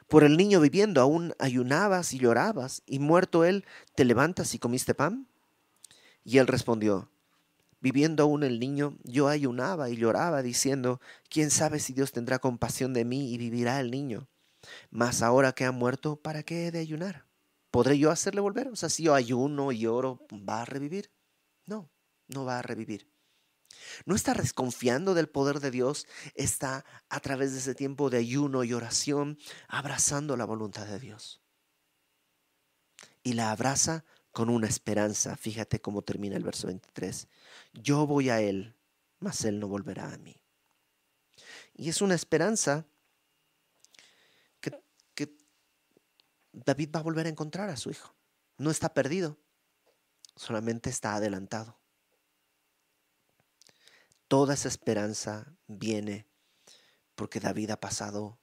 [0.08, 4.94] Por el niño viviendo aún ayunabas y llorabas, y muerto él, ¿te levantas y comiste
[4.94, 5.28] pan?
[6.24, 7.10] Y él respondió,
[7.80, 12.94] viviendo aún el niño, yo ayunaba y lloraba, diciendo, ¿quién sabe si Dios tendrá compasión
[12.94, 14.28] de mí y vivirá el niño?
[14.90, 17.26] Mas ahora que ha muerto, ¿para qué he de ayunar?
[17.70, 18.68] ¿Podré yo hacerle volver?
[18.68, 21.10] O sea, si yo ayuno y lloro, ¿va a revivir?
[21.66, 21.90] No,
[22.28, 23.10] no va a revivir.
[24.04, 28.64] No está desconfiando del poder de Dios, está a través de ese tiempo de ayuno
[28.64, 29.38] y oración
[29.68, 31.40] abrazando la voluntad de Dios.
[33.22, 35.36] Y la abraza con una esperanza.
[35.36, 37.28] Fíjate cómo termina el verso 23.
[37.74, 38.76] Yo voy a Él,
[39.18, 40.40] mas Él no volverá a mí.
[41.74, 42.86] Y es una esperanza
[44.60, 44.80] que,
[45.14, 45.36] que
[46.52, 48.14] David va a volver a encontrar a su hijo.
[48.56, 49.36] No está perdido,
[50.34, 51.77] solamente está adelantado.
[54.28, 56.26] Toda esa esperanza viene
[57.14, 58.38] porque David ha pasado,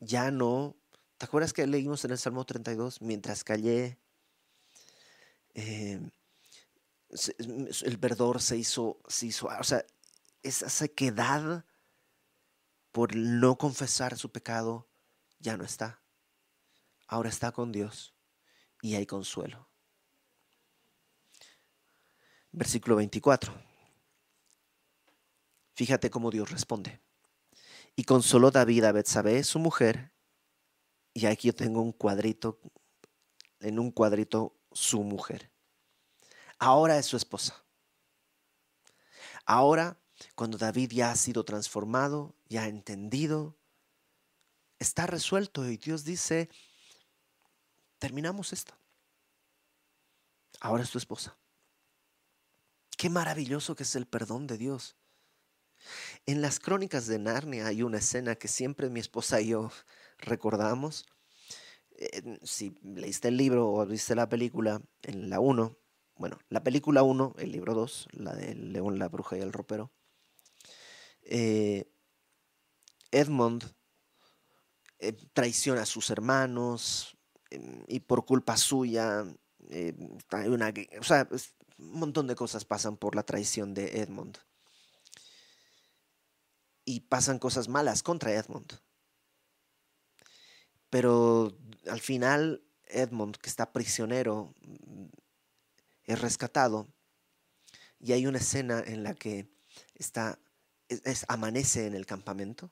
[0.00, 0.76] ya no,
[1.18, 3.00] ¿te acuerdas que leímos en el Salmo 32?
[3.00, 3.98] Mientras callé,
[5.54, 6.00] eh,
[7.82, 9.84] el verdor se hizo, se hizo, o sea,
[10.42, 11.64] esa sequedad
[12.90, 14.88] por no confesar su pecado
[15.38, 16.00] ya no está.
[17.06, 18.14] Ahora está con Dios
[18.80, 19.68] y hay consuelo.
[22.52, 23.71] Versículo 24.
[25.74, 27.00] Fíjate cómo Dios responde.
[27.96, 30.12] Y consoló David a Betsabé, su mujer,
[31.14, 32.60] y aquí yo tengo un cuadrito,
[33.60, 35.50] en un cuadrito su mujer.
[36.58, 37.64] Ahora es su esposa.
[39.44, 39.98] Ahora,
[40.34, 43.58] cuando David ya ha sido transformado, ya ha entendido,
[44.78, 46.48] está resuelto y Dios dice,
[47.98, 48.74] terminamos esto.
[50.60, 51.36] Ahora es tu esposa.
[52.96, 54.96] Qué maravilloso que es el perdón de Dios.
[56.24, 59.70] En las crónicas de Narnia hay una escena que siempre mi esposa y yo
[60.18, 61.06] recordamos.
[62.42, 65.76] si leíste el libro o viste la película, en la 1,
[66.16, 69.92] bueno, la película 1, el libro 2, la del león, la bruja y el ropero,
[71.22, 71.90] eh,
[73.10, 73.64] Edmund
[74.98, 77.16] eh, traiciona a sus hermanos
[77.50, 79.24] em, y por culpa suya,
[79.70, 79.94] eh,
[80.30, 81.28] hay una, o sea,
[81.78, 84.38] un montón de cosas pasan por la traición de Edmund
[86.84, 88.72] y pasan cosas malas contra Edmund.
[90.90, 91.56] Pero
[91.88, 95.06] al final Edmund, que está prisionero, mm,
[96.04, 96.88] es rescatado
[98.02, 99.48] y hay una escena en la que
[99.94, 100.38] está,
[100.88, 102.70] es, amanece en el campamento,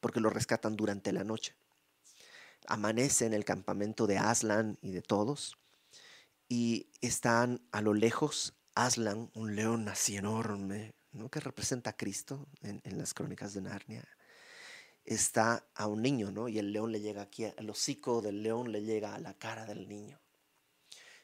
[0.00, 1.56] porque lo rescatan durante la noche.
[2.68, 5.58] Amanece en el campamento de Aslan y de todos,
[6.48, 10.94] y están a lo lejos Aslan, un león así enorme,
[11.28, 14.08] que representa a Cristo en, las crónicas de Narnia,
[15.04, 16.48] está a un niño, ¿no?
[16.48, 19.66] Y el león le llega aquí, el hocico del león le llega a la cara
[19.66, 20.20] del niño.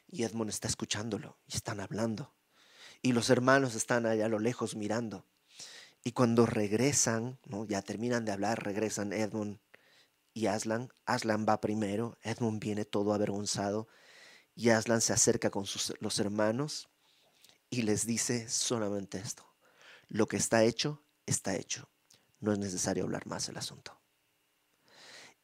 [0.07, 2.33] Y Edmund está escuchándolo y están hablando.
[3.01, 5.25] Y los hermanos están allá a lo lejos mirando.
[6.03, 7.65] Y cuando regresan, ¿no?
[7.65, 9.59] ya terminan de hablar, regresan Edmund
[10.33, 10.89] y Aslan.
[11.05, 13.87] Aslan va primero, Edmund viene todo avergonzado
[14.55, 16.89] y Aslan se acerca con sus, los hermanos
[17.69, 19.45] y les dice solamente esto.
[20.07, 21.89] Lo que está hecho, está hecho.
[22.39, 23.99] No es necesario hablar más del asunto.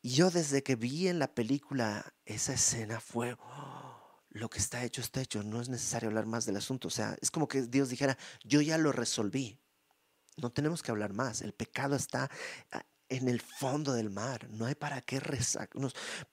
[0.02, 3.92] Y yo desde que vi en la película esa escena fue, "Oh,
[4.32, 6.88] lo que está hecho está hecho, no es necesario hablar más del asunto.
[6.88, 9.60] O sea, es como que Dios dijera, yo ya lo resolví,
[10.38, 12.32] no tenemos que hablar más, el pecado está
[12.72, 15.70] ah, en el fondo del mar, no hay para qué rezar.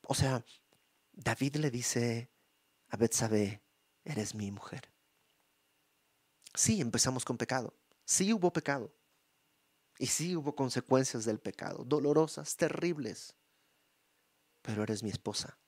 [0.03, 0.45] O sea,
[1.13, 2.31] David le dice
[2.89, 3.63] a Betsabé,
[4.05, 4.93] eres mi mujer.
[6.55, 7.75] Sí, empezamos con pecado,
[8.09, 8.91] sí hubo pecado,
[9.99, 13.37] y sí hubo consecuencias del pecado, dolorosas, terribles,
[14.63, 15.59] pero eres mi esposa,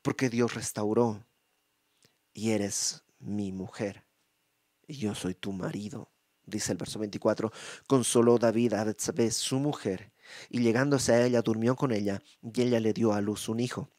[0.00, 1.26] porque Dios restauró
[2.32, 4.06] y eres mi mujer,
[4.86, 6.08] y yo soy tu marido.
[6.44, 7.50] Dice el verso 24,
[7.88, 10.12] consoló David a Betsabé, su mujer,
[10.50, 13.90] y llegándose a ella durmió con ella, y ella le dio a luz un hijo,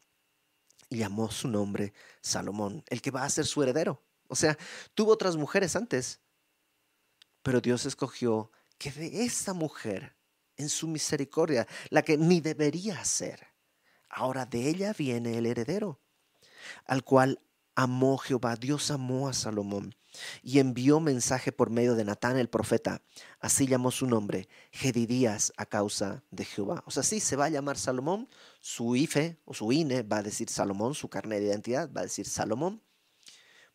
[0.89, 4.01] y llamó su nombre Salomón, el que va a ser su heredero.
[4.29, 4.57] O sea,
[4.93, 6.22] tuvo otras mujeres antes,
[7.43, 10.15] pero Dios escogió que de esa mujer,
[10.57, 13.47] en su misericordia, la que ni debería ser,
[14.09, 15.99] ahora de ella viene el heredero,
[16.85, 17.41] al cual
[17.75, 19.95] amó Jehová, Dios amó a Salomón
[20.43, 23.01] y envió mensaje por medio de Natán el profeta.
[23.39, 26.83] Así llamó su nombre, Gedidías, a causa de Jehová.
[26.85, 28.29] O sea, sí, se va a llamar Salomón,
[28.59, 32.05] su IFE o su INE va a decir Salomón, su carne de identidad va a
[32.05, 32.81] decir Salomón.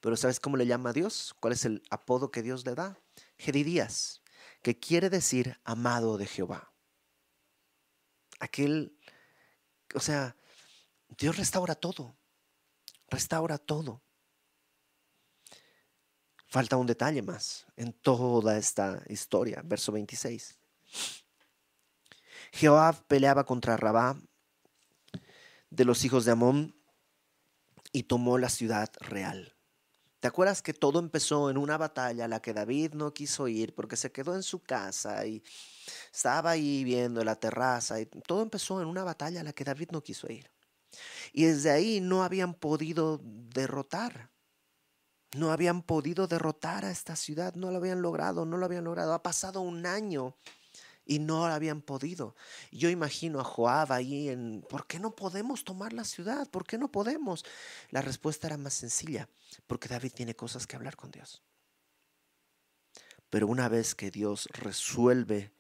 [0.00, 1.34] Pero ¿sabes cómo le llama a Dios?
[1.40, 2.98] ¿Cuál es el apodo que Dios le da?
[3.38, 4.22] Gedidías,
[4.62, 6.72] que quiere decir amado de Jehová.
[8.40, 8.98] Aquel,
[9.94, 10.36] o sea,
[11.08, 12.16] Dios restaura todo,
[13.08, 14.02] restaura todo.
[16.46, 20.58] Falta un detalle más en toda esta historia, verso 26.
[22.52, 24.18] Jehová peleaba contra Rabá
[25.70, 26.74] de los hijos de Amón
[27.92, 29.57] y tomó la ciudad real.
[30.20, 33.74] ¿Te acuerdas que todo empezó en una batalla a la que David no quiso ir
[33.74, 35.42] porque se quedó en su casa y
[36.12, 39.90] estaba ahí viendo la terraza y todo empezó en una batalla a la que David
[39.92, 40.50] no quiso ir?
[41.32, 44.30] Y desde ahí no habían podido derrotar.
[45.36, 49.12] No habían podido derrotar a esta ciudad, no lo habían logrado, no lo habían logrado.
[49.12, 50.34] Ha pasado un año
[51.08, 52.36] y no habían podido.
[52.70, 56.46] Yo imagino a Joab ahí en, ¿por qué no podemos tomar la ciudad?
[56.48, 57.44] ¿Por qué no podemos?
[57.90, 59.28] La respuesta era más sencilla,
[59.66, 61.42] porque David tiene cosas que hablar con Dios.
[63.30, 65.50] Pero una vez que Dios resuelve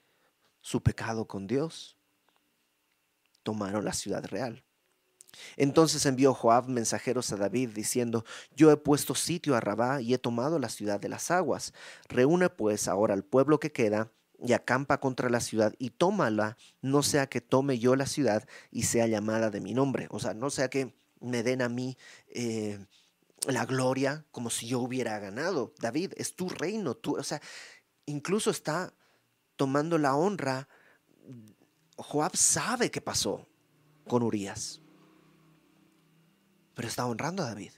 [0.60, 1.96] su pecado con Dios,
[3.42, 4.62] tomaron la ciudad real.
[5.56, 8.24] Entonces envió Joab mensajeros a David diciendo,
[8.54, 11.72] yo he puesto sitio a Rabá y he tomado la ciudad de las aguas.
[12.06, 17.02] Reúne pues ahora al pueblo que queda y acampa contra la ciudad y tómala, no
[17.02, 20.06] sea que tome yo la ciudad y sea llamada de mi nombre.
[20.10, 21.96] O sea, no sea que me den a mí
[22.28, 22.78] eh,
[23.46, 25.74] la gloria como si yo hubiera ganado.
[25.80, 27.40] David, es tu reino, tú, o sea,
[28.06, 28.94] incluso está
[29.56, 30.68] tomando la honra.
[31.96, 33.46] Joab sabe qué pasó
[34.06, 34.80] con Urias,
[36.74, 37.72] pero está honrando a David.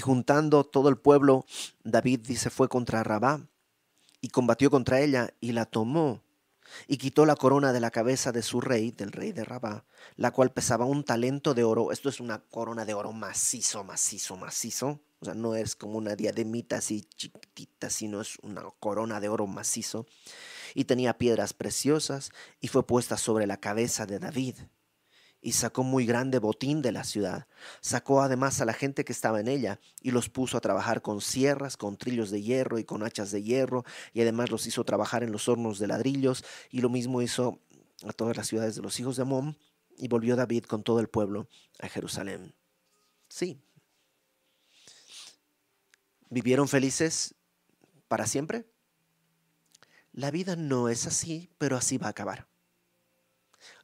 [0.00, 1.44] Y juntando todo el pueblo,
[1.84, 3.46] David dice fue contra Rabá
[4.22, 6.22] y combatió contra ella y la tomó
[6.88, 9.84] y quitó la corona de la cabeza de su rey, del rey de Rabá,
[10.16, 11.92] la cual pesaba un talento de oro.
[11.92, 15.00] Esto es una corona de oro macizo, macizo, macizo.
[15.20, 19.46] O sea, no es como una diademita así chiquitita, sino es una corona de oro
[19.46, 20.06] macizo.
[20.74, 24.54] Y tenía piedras preciosas y fue puesta sobre la cabeza de David
[25.42, 27.46] y sacó muy grande botín de la ciudad.
[27.80, 31.20] Sacó además a la gente que estaba en ella y los puso a trabajar con
[31.20, 35.22] sierras, con trillos de hierro y con hachas de hierro, y además los hizo trabajar
[35.22, 37.60] en los hornos de ladrillos, y lo mismo hizo
[38.06, 39.58] a todas las ciudades de los hijos de Amón,
[39.96, 42.54] y volvió David con todo el pueblo a Jerusalén.
[43.28, 43.60] Sí.
[46.28, 47.34] ¿Vivieron felices
[48.08, 48.66] para siempre?
[50.12, 52.48] La vida no es así, pero así va a acabar.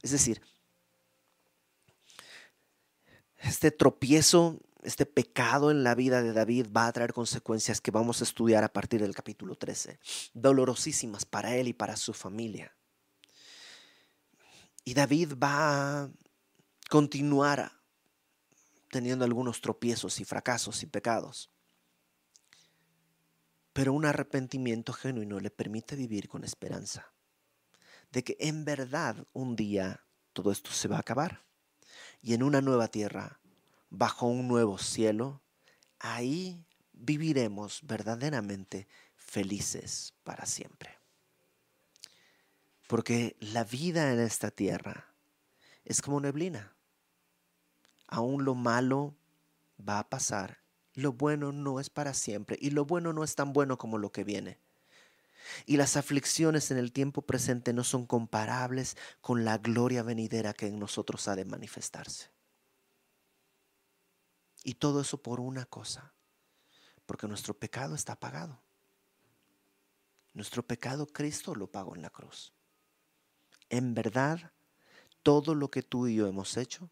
[0.02, 0.40] Es decir,
[3.48, 8.20] este tropiezo, este pecado en la vida de David va a traer consecuencias que vamos
[8.20, 9.98] a estudiar a partir del capítulo 13,
[10.34, 12.76] dolorosísimas para él y para su familia.
[14.84, 16.10] Y David va a
[16.88, 17.72] continuar
[18.90, 21.50] teniendo algunos tropiezos y fracasos y pecados.
[23.72, 27.12] Pero un arrepentimiento genuino le permite vivir con esperanza
[28.10, 31.44] de que en verdad un día todo esto se va a acabar
[32.22, 33.40] y en una nueva tierra,
[33.90, 35.40] bajo un nuevo cielo,
[35.98, 40.98] ahí viviremos verdaderamente felices para siempre.
[42.88, 45.12] Porque la vida en esta tierra
[45.84, 46.74] es como neblina.
[48.06, 49.16] Aún lo malo
[49.76, 50.58] va a pasar.
[50.94, 54.12] Lo bueno no es para siempre y lo bueno no es tan bueno como lo
[54.12, 54.58] que viene.
[55.64, 60.66] Y las aflicciones en el tiempo presente no son comparables con la gloria venidera que
[60.66, 62.30] en nosotros ha de manifestarse.
[64.64, 66.12] Y todo eso por una cosa,
[67.06, 68.60] porque nuestro pecado está pagado.
[70.34, 72.52] Nuestro pecado Cristo lo pagó en la cruz.
[73.70, 74.52] En verdad,
[75.22, 76.90] todo lo que tú y yo hemos hecho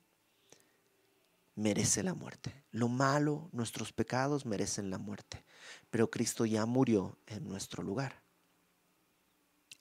[1.55, 2.65] merece la muerte.
[2.71, 5.45] Lo malo, nuestros pecados merecen la muerte.
[5.91, 8.24] Pero Cristo ya murió en nuestro lugar.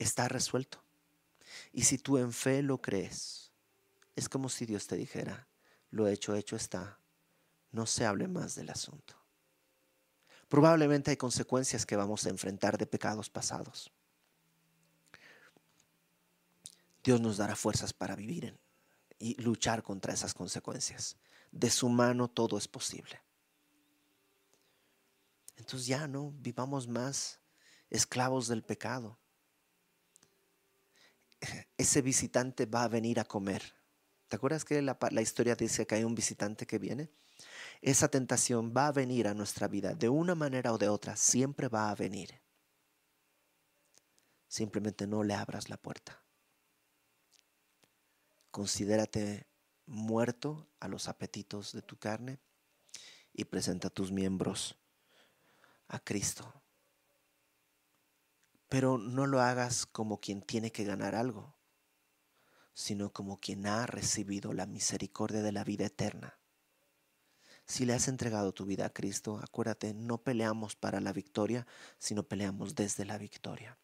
[0.04, 0.84] Está resuelto.
[1.72, 3.54] Y si tú en fe lo crees,
[4.18, 5.48] es como si Dios te dijera,
[5.92, 7.00] lo hecho, hecho está.
[7.72, 9.16] No se hable más del asunto.
[10.50, 13.94] Probablemente hay consecuencias que vamos a enfrentar de pecados pasados.
[17.02, 18.60] Dios nos dará fuerzas para vivir
[19.20, 21.16] y luchar contra esas consecuencias.
[21.50, 23.22] De su mano todo es posible.
[25.56, 27.40] Entonces ya no vivamos más
[27.90, 29.18] esclavos del pecado.
[31.78, 33.76] Ese visitante va a venir a comer.
[34.28, 37.10] ¿Te acuerdas que la, historia dice que hay un visitante que viene?
[37.82, 41.68] esa tentación va a venir a nuestra vida de una manera o de otra, siempre
[41.68, 42.42] va a venir.
[44.48, 46.24] Simplemente no le abras la puerta.
[48.52, 49.48] Considérate
[49.86, 52.40] muerto a los apetitos de tu carne
[53.34, 54.78] y presenta tus miembros
[55.88, 56.63] a Cristo.
[58.74, 61.56] Pero no lo hagas como quien tiene que ganar algo,
[62.74, 66.40] sino como quien ha recibido la misericordia de la vida eterna
[67.66, 71.66] si le has entregado tu vida a Cristo, acuérdate, no peleamos para la victoria,
[71.98, 73.78] sino peleamos desde la victoria.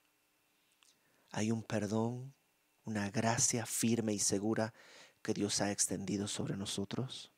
[1.32, 2.34] Hay un perdón,
[2.84, 4.74] una gracia firme y segura
[5.22, 7.32] que Dios ha extendido sobre nosotros,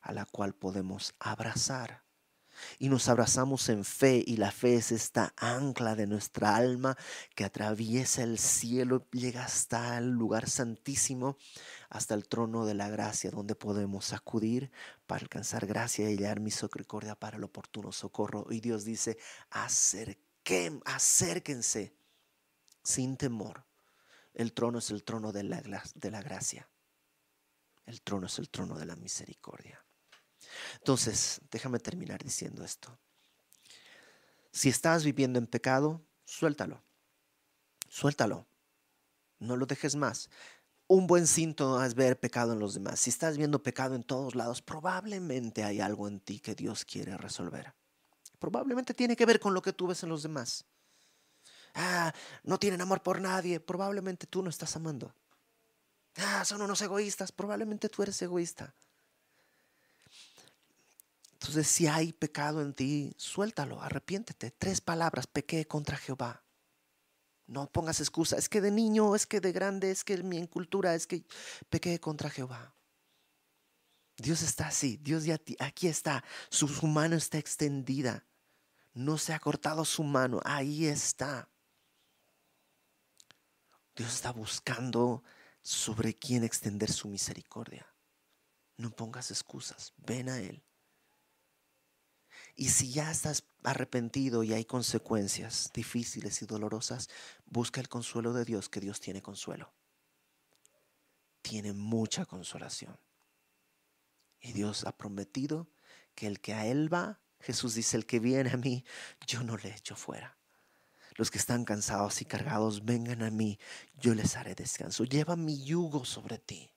[0.00, 2.04] a la cual podemos abrazar
[2.78, 6.96] y nos abrazamos en fe y la fe es esta ancla de nuestra alma
[7.34, 11.36] que atraviesa el cielo, llega hasta el lugar santísimo,
[11.88, 14.70] hasta el trono de la gracia donde podemos acudir
[15.06, 18.46] para alcanzar gracia y hallar misericordia para el oportuno socorro.
[18.50, 19.18] Y Dios dice,
[19.50, 21.94] acerquen, acérquense
[22.82, 23.64] sin temor.
[24.34, 26.68] El trono es el trono de la, de la gracia.
[27.86, 29.84] El trono es el trono de la misericordia.
[30.78, 32.96] Entonces, déjame terminar diciendo esto.
[34.52, 36.82] Si estás viviendo en pecado, suéltalo.
[37.88, 38.46] Suéltalo.
[39.38, 40.28] No lo dejes más.
[40.86, 43.00] Un buen síntoma es ver pecado en los demás.
[43.00, 47.16] Si estás viendo pecado en todos lados, probablemente hay algo en ti que Dios quiere
[47.16, 47.72] resolver.
[48.38, 50.64] Probablemente tiene que ver con lo que tú ves en los demás.
[51.74, 52.12] Ah,
[52.42, 53.60] no tienen amor por nadie.
[53.60, 55.14] Probablemente tú no estás amando.
[56.16, 57.30] Ah, son unos egoístas.
[57.30, 58.74] Probablemente tú eres egoísta.
[61.50, 64.52] Entonces, si hay pecado en ti, suéltalo, arrepiéntete.
[64.52, 66.44] Tres palabras, pequé contra Jehová.
[67.48, 70.94] No pongas excusa, es que de niño, es que de grande, es que mi incultura,
[70.94, 71.24] es que
[71.68, 72.76] pequé contra Jehová.
[74.16, 78.24] Dios está así, Dios ya aquí está, su, su mano está extendida.
[78.92, 81.48] No se ha cortado su mano, ahí está.
[83.96, 85.24] Dios está buscando
[85.62, 87.92] sobre quién extender su misericordia.
[88.76, 90.62] No pongas excusas, ven a Él.
[92.60, 97.08] Y si ya estás arrepentido y hay consecuencias difíciles y dolorosas,
[97.46, 99.72] busca el consuelo de Dios, que Dios tiene consuelo.
[101.40, 103.00] Tiene mucha consolación.
[104.42, 105.70] Y Dios ha prometido
[106.14, 108.84] que el que a Él va, Jesús dice, el que viene a mí,
[109.26, 110.36] yo no le echo fuera.
[111.14, 113.58] Los que están cansados y cargados, vengan a mí,
[114.02, 115.04] yo les haré descanso.
[115.04, 116.70] Lleva mi yugo sobre ti.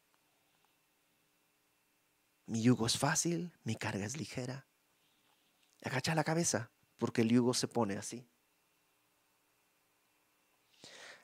[2.45, 4.65] Mi yugo es fácil, mi carga es ligera.
[5.84, 8.25] Agacha la cabeza, porque el yugo se pone así.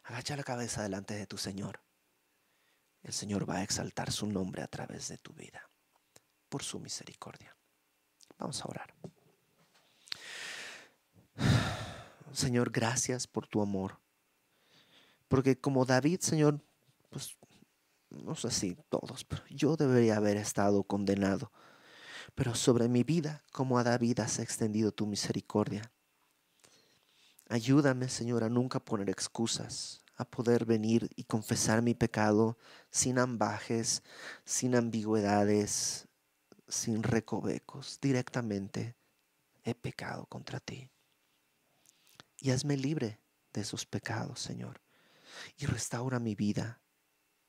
[0.03, 1.80] Agacha la cabeza delante de tu Señor.
[3.03, 5.70] El Señor va a exaltar su nombre a través de tu vida,
[6.49, 7.55] por su misericordia.
[8.38, 8.93] Vamos a orar.
[12.34, 13.99] Señor, gracias por tu amor.
[15.28, 16.60] Porque como David, Señor,
[17.10, 17.38] pues
[18.10, 21.51] no sé si todos, pero yo debería haber estado condenado
[22.40, 25.92] pero sobre mi vida, como a David, has extendido tu misericordia.
[27.50, 32.58] Ayúdame, Señor, a nunca poner excusas, a poder venir y confesar mi pecado
[32.92, 34.04] sin ambajes,
[34.46, 36.08] sin ambigüedades,
[36.70, 38.00] sin recovecos.
[38.02, 38.96] Directamente
[39.66, 40.90] he pecado contra ti.
[42.40, 43.20] Y hazme libre
[43.52, 44.80] de esos pecados, Señor.
[45.58, 46.80] Y restaura mi vida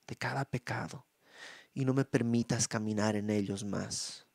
[0.08, 1.06] de cada pecado.
[1.72, 4.26] Y no me permitas caminar en ellos más.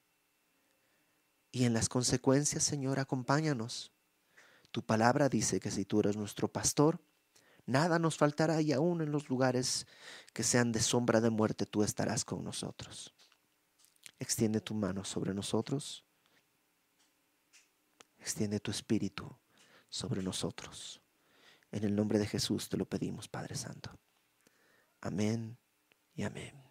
[1.55, 3.93] Y en las consecuencias, Señor, acompáñanos.
[4.71, 6.99] Tu palabra dice que si tú eres nuestro pastor,
[7.65, 9.87] nada nos faltará y aún en los lugares
[10.33, 13.13] que sean de sombra de muerte, tú estarás con nosotros.
[14.19, 16.03] Extiende tu mano sobre nosotros.
[18.19, 19.33] Extiende tu espíritu
[19.87, 20.99] sobre nosotros.
[21.71, 23.97] En el nombre de Jesús te lo pedimos, Padre Santo.
[24.99, 25.57] Amén
[26.15, 26.64] y amén.